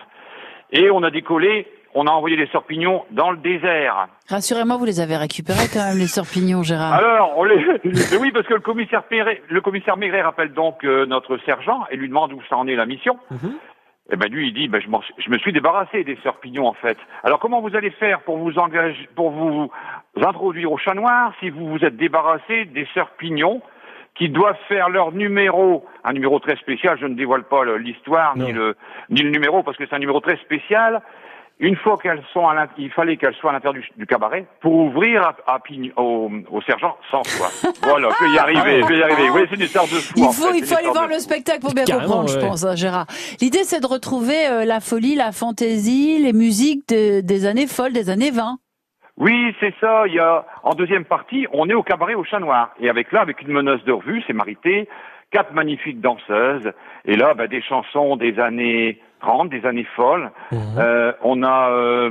[0.72, 1.66] et on a décollé.
[1.92, 4.06] On a envoyé les sœurs Pignon dans le désert.
[4.28, 6.92] Rassurez-moi, vous les avez récupérés quand même, les sœurs Pignon, Gérard.
[6.92, 7.56] Alors, on les...
[7.82, 11.80] Mais oui, parce que le commissaire, Maigret, le commissaire Maigret rappelle donc euh, notre sergent
[11.90, 13.18] et lui demande où ça en est la mission.
[14.12, 16.66] Eh ben lui, il dit, ben, je, m'en- je me suis débarrassé des sœurs Pignon
[16.66, 16.98] en fait.
[17.22, 19.70] Alors comment vous allez faire pour vous engager, pour vous
[20.20, 23.62] introduire au chat noir si vous vous êtes débarrassé des sœurs Pignon
[24.16, 26.98] qui doivent faire leur numéro, un numéro très spécial.
[27.00, 28.76] Je ne dévoile pas l'histoire ni le
[29.08, 31.00] ni le numéro parce que c'est un numéro très spécial.
[31.62, 34.46] Une fois qu'elles sont à l'int- il fallait qu'elles soient à l'intérieur du, du cabaret
[34.62, 37.64] pour ouvrir à, à Pignon- au, au sergent sans soif.
[37.82, 39.28] voilà, je vais y arriver, je vais y arriver.
[39.30, 40.14] Oui, c'est une histoire de fou.
[40.16, 41.20] Il en faut, fait, il faut aller voir le fou.
[41.20, 43.06] spectacle pour bien Carrément, comprendre, je pense, hein, Gérard.
[43.42, 47.92] L'idée, c'est de retrouver euh, la folie, la fantaisie, les musiques de- des années folles,
[47.92, 48.56] des années 20.
[49.18, 50.04] Oui, c'est ça.
[50.06, 53.12] Il y a en deuxième partie, on est au cabaret au Chat Noir et avec
[53.12, 54.88] là, avec une meneuse de revue, c'est Marité,
[55.30, 56.72] quatre magnifiques danseuses.
[57.04, 60.30] Et là, bah, des chansons des années 30, des années folles.
[60.52, 62.10] Euh, on a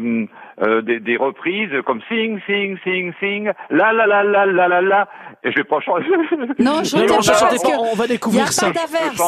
[0.61, 4.81] euh, des, des reprises comme Sing, Sing, Sing, Sing, La La La La La La
[4.81, 5.07] La.
[5.43, 6.05] Et je vais pas chanter.
[6.59, 8.67] Non, Non, non, chantez pas, on va découvrir y a ça.
[8.71, 8.81] pas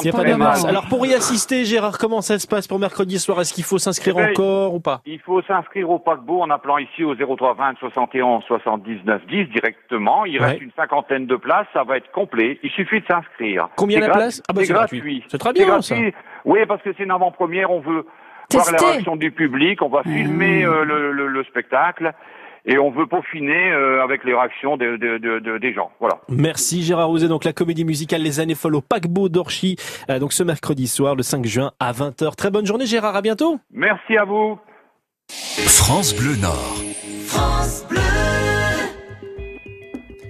[0.04, 0.66] Il y a pas d'averse.
[0.66, 3.40] Alors pour y assister, Gérard, comment ça se passe pour mercredi soir?
[3.40, 5.02] Est-ce qu'il faut s'inscrire Eh ben, encore ou pas?
[5.06, 10.26] Il faut s'inscrire au paquebot en appelant ici au 0320 71 79 10 directement.
[10.26, 10.66] Il reste Ouais.
[10.66, 12.60] une cinquantaine de places, ça va être complet.
[12.64, 13.70] Il suffit de s'inscrire.
[13.78, 14.42] Combien la place?
[14.50, 15.24] Ah bah, C'est gratuit.
[15.30, 16.14] C'est très bien, gratuit.
[16.44, 18.06] Oui, parce que c'est une avant-première, on veut
[18.52, 18.86] voir Tester.
[18.86, 22.12] la réaction du public, on va filmer euh, le, le- le spectacle
[22.66, 25.92] et on veut peaufiner euh, avec les réactions de- de- de- de- des gens.
[26.00, 26.20] Voilà.
[26.30, 29.78] Merci Gérard Roset, donc la comédie musicale Les années folles au paquebot d'Orchy,
[30.10, 32.36] euh, donc ce mercredi soir, le 5 juin à 20h.
[32.36, 33.60] Très bonne journée Gérard, à bientôt.
[33.72, 34.60] Merci à vous.
[35.30, 36.78] France Bleu Nord.
[37.26, 38.00] France Bleu.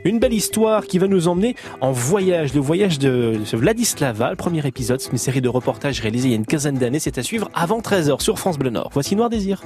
[0.03, 4.65] Une belle histoire qui va nous emmener en voyage, le voyage de Vladislava, le premier
[4.65, 7.23] épisode, c'est une série de reportages réalisés il y a une quinzaine d'années, c'est à
[7.23, 8.89] suivre avant 13h sur France Bleu Nord.
[8.93, 9.61] Voici Noir Désir.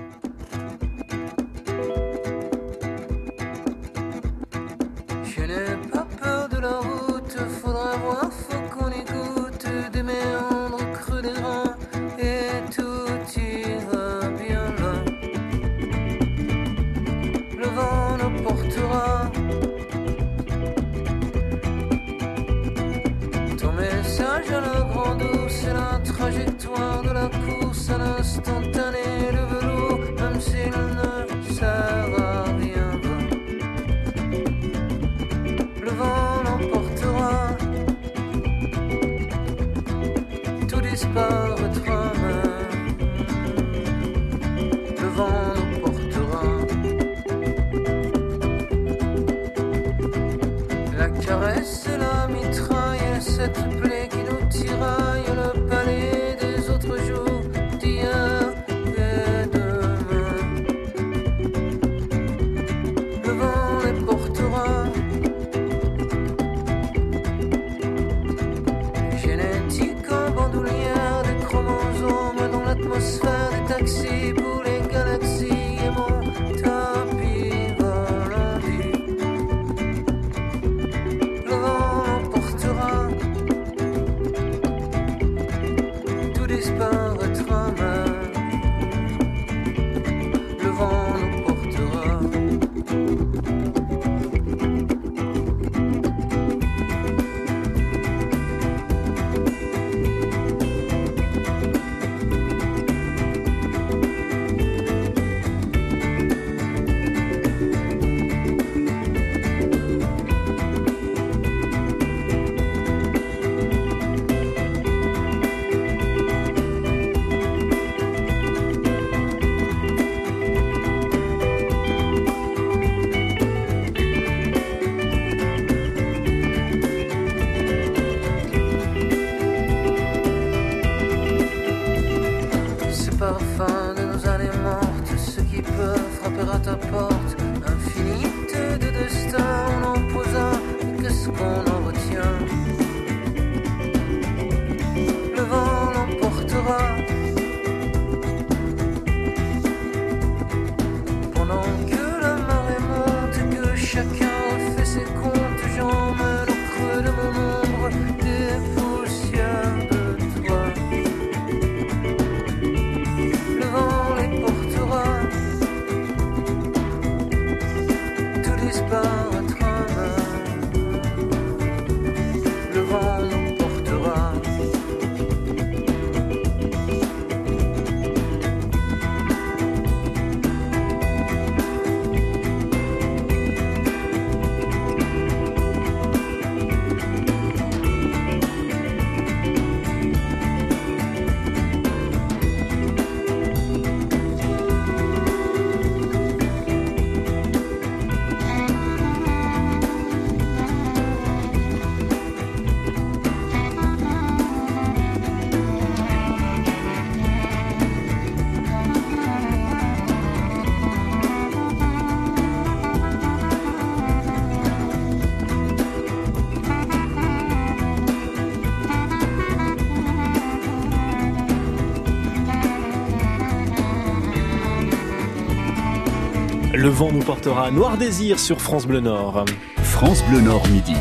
[226.86, 229.43] Le vent nous portera Noir Désir sur France Bleu Nord.
[229.77, 230.93] France Bleu Nord midi.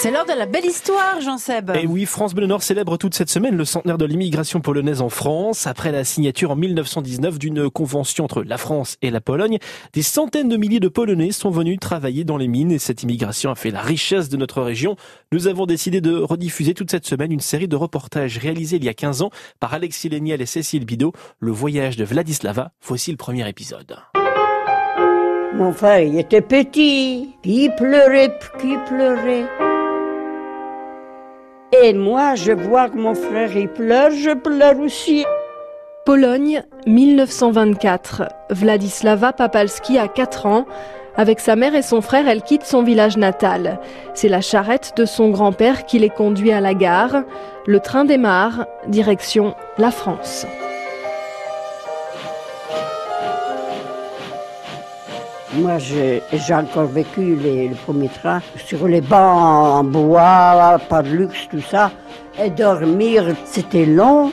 [0.00, 1.72] C'est l'heure de la belle histoire, Jean-Seb.
[1.74, 5.08] Et oui, France Bleu Nord célèbre toute cette semaine le centenaire de l'immigration polonaise en
[5.08, 5.66] France.
[5.66, 9.58] Après la signature en 1919 d'une convention entre la France et la Pologne,
[9.94, 13.50] des centaines de milliers de Polonais sont venus travailler dans les mines et cette immigration
[13.50, 14.94] a fait la richesse de notre région.
[15.32, 18.88] Nous avons décidé de rediffuser toute cette semaine une série de reportages réalisés il y
[18.88, 22.70] a 15 ans par Alexis Léniel et Cécile Bidot, le voyage de Vladislava.
[22.86, 23.96] Voici le premier épisode.
[25.58, 29.44] Mon frère, il était petit, il pleurait, il pleurait.
[31.82, 35.24] Et moi, je vois que mon frère, il pleure, je pleure aussi.
[36.06, 38.28] Pologne, 1924.
[38.50, 40.64] Vladislava Papalski a 4 ans.
[41.16, 43.80] Avec sa mère et son frère, elle quitte son village natal.
[44.14, 47.24] C'est la charrette de son grand-père qui les conduit à la gare.
[47.66, 50.46] Le train démarre, direction la France.
[55.54, 56.22] Moi, j'ai
[56.54, 61.62] encore vécu les, le premier train sur les bancs en bois, pas de luxe, tout
[61.62, 61.90] ça.
[62.42, 64.30] Et dormir, c'était long.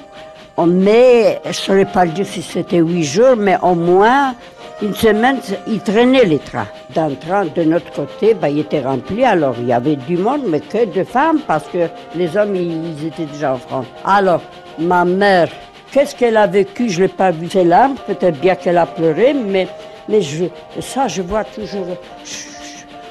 [0.68, 4.36] Mais je ne saurais pas dire si c'était huit jours, mais au moins
[4.82, 5.38] une semaine,
[5.68, 6.68] ils traînaient les trains.
[6.94, 10.18] Dans le train de notre côté, ben, il était rempli, alors il y avait du
[10.18, 13.86] monde, mais que de femmes, parce que les hommes, ils, ils étaient déjà en France.
[14.06, 14.42] Alors,
[14.80, 15.48] ma mère,
[15.92, 16.90] qu'est-ce qu'elle a vécu?
[16.90, 19.68] Je ne l'ai pas vu ses larmes, peut-être bien qu'elle a pleuré, mais,
[20.10, 20.46] mais je,
[20.80, 21.88] ça, je vois toujours...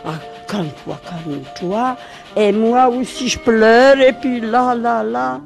[0.05, 0.19] Ah,
[0.49, 1.97] calme-toi, calme-toi.
[2.37, 5.41] Et moi aussi, je pleure, et puis là, là, là.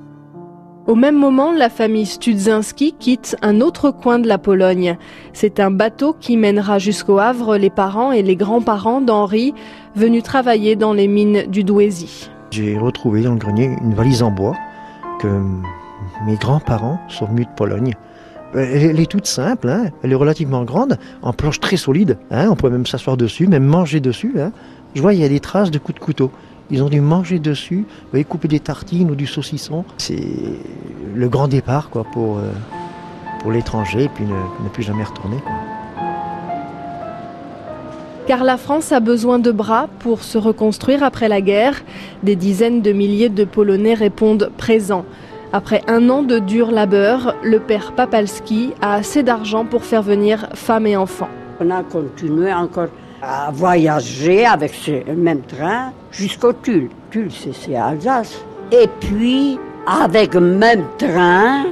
[0.87, 4.97] Au même moment, la famille Studzinski quitte un autre coin de la Pologne.
[5.35, 9.53] C'est un bateau qui mènera jusqu'au Havre les parents et les grands-parents d'Henri,
[9.95, 12.31] venus travailler dans les mines du Douaisis.
[12.51, 14.55] J'ai retrouvé dans le grenier une valise en bois
[15.21, 15.29] que
[16.25, 17.95] mes grands-parents sont venus de Pologne.
[18.55, 19.91] Elle elle est toute simple, hein.
[20.03, 22.19] elle est relativement grande, en planche très solide.
[22.31, 22.49] Hein.
[22.51, 24.35] On peut même s'asseoir dessus, même manger dessus.
[24.41, 24.53] Hein.
[24.95, 26.31] Je vois, il y a des traces de coups de couteau.
[26.71, 29.85] Ils ont dû manger dessus, vous voyez, couper des tartines ou du saucisson.
[29.97, 30.19] C'est
[31.15, 32.03] le grand départ euh,
[33.41, 35.39] pour l'étranger, et puis ne, plus jamais retourner.
[38.27, 41.83] Car la France a besoin de bras pour se reconstruire après la guerre.
[42.23, 45.07] Des dizaines de milliers de Polonais répondent présents.
[45.53, 50.47] Après un an de dur labeur, le père Papalski a assez d'argent pour faire venir
[50.53, 51.31] femmes et enfants.
[51.59, 52.89] On a continué encore
[53.23, 56.91] à voyager avec ce même train jusqu'au Tulle.
[57.11, 58.45] Tulle, c'est Alsace.
[58.71, 61.65] Et puis, avec même train,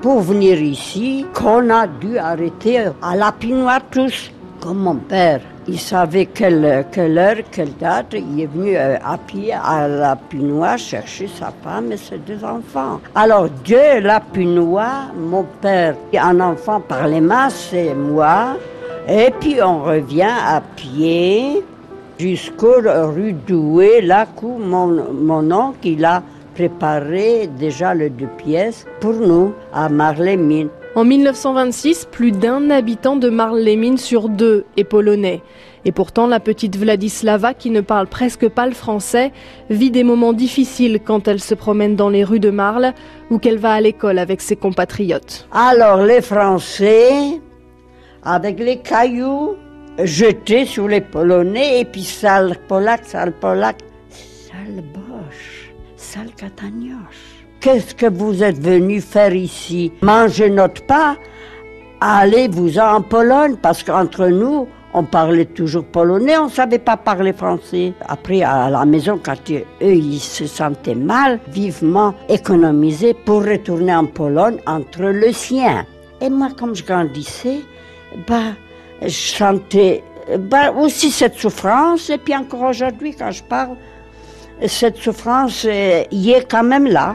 [0.00, 5.42] pour venir ici, qu'on a dû arrêter à la Pinoire tous, comme mon père.
[5.72, 8.14] Il savait quelle, quelle heure, quelle date.
[8.14, 12.44] Il est venu euh, à pied à la Pinoire chercher sa femme et ses deux
[12.44, 13.00] enfants.
[13.14, 18.56] Alors, de la Pinoire, mon père, un enfant par les mains, c'est moi.
[19.08, 21.62] Et puis on revient à pied
[22.18, 22.80] jusqu'au
[23.14, 26.20] rue Douai, là où mon, mon oncle il a
[26.56, 30.68] préparé déjà le deux pièces pour nous à Marlémine.
[30.96, 35.40] En 1926, plus d'un habitant de Marle-les-Mines sur deux est polonais.
[35.84, 39.30] Et pourtant, la petite Vladislava, qui ne parle presque pas le français,
[39.70, 42.92] vit des moments difficiles quand elle se promène dans les rues de Marle
[43.30, 45.46] ou qu'elle va à l'école avec ses compatriotes.
[45.52, 47.40] Alors les Français,
[48.24, 49.54] avec les cailloux,
[50.02, 53.78] jetés sur les Polonais, et puis sale polac, sale polac,
[54.10, 57.39] sale boche, sale catagnoche.
[57.60, 59.92] Qu'est-ce que vous êtes venu faire ici?
[60.00, 61.18] Manger notre pain?
[62.00, 67.34] Allez-vous en Pologne, parce qu'entre nous, on parlait toujours polonais, on ne savait pas parler
[67.34, 67.92] français.
[68.08, 74.06] Après, à la maison, quand eux, ils se sentaient mal, vivement économisés pour retourner en
[74.06, 75.84] Pologne entre le sien.
[76.22, 77.60] Et moi, comme je grandissais,
[78.26, 78.54] bah,
[79.02, 80.02] je sentais
[80.38, 83.76] bah, aussi cette souffrance, et puis encore aujourd'hui, quand je parle,
[84.66, 87.14] cette souffrance euh, y est quand même là.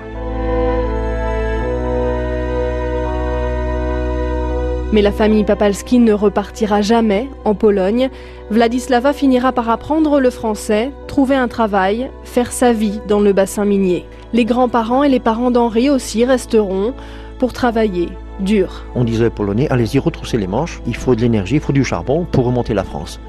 [4.95, 8.09] Mais la famille Papalski ne repartira jamais en Pologne.
[8.49, 13.65] Vladislava finira par apprendre le français, trouver un travail, faire sa vie dans le bassin
[13.65, 14.05] minier.
[14.31, 16.93] Les grands-parents et les parents d'Henri aussi resteront
[17.39, 18.07] pour travailler
[18.39, 18.85] dur.
[18.95, 21.83] On disait aux Polonais, allez-y, retroussez les manches, il faut de l'énergie, il faut du
[21.83, 23.19] charbon pour remonter la France.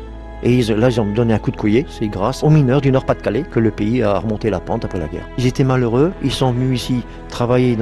[0.44, 3.42] Et là, ils ont donné un coup de collier, c'est grâce aux mineurs du Nord-Pas-de-Calais
[3.42, 5.28] que le pays a remonté la pente après la guerre.
[5.36, 7.76] Ils étaient malheureux, ils sont venus ici travailler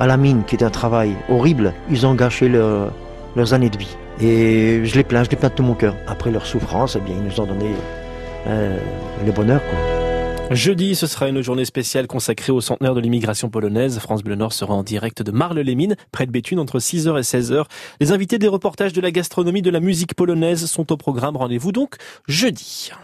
[0.00, 1.72] à la mine, qui est un travail horrible.
[1.88, 2.90] Ils ont gâché leur-
[3.36, 3.96] leurs années de vie.
[4.20, 5.96] Et je les plains, je les plains de tout mon cœur.
[6.06, 7.70] Après leur souffrance, eh bien, ils nous ont donné
[8.46, 8.76] euh,
[9.24, 9.60] le bonheur.
[10.50, 13.98] Jeudi, ce sera une journée spéciale consacrée au centenaire de l'immigration polonaise.
[13.98, 17.64] France Bleu Nord sera en direct de Marle-les-Mines, près de Béthune, entre 6h et 16h.
[18.00, 21.38] Les invités des reportages de la gastronomie, de la musique polonaise sont au programme.
[21.38, 21.96] Rendez-vous donc
[22.28, 22.92] jeudi.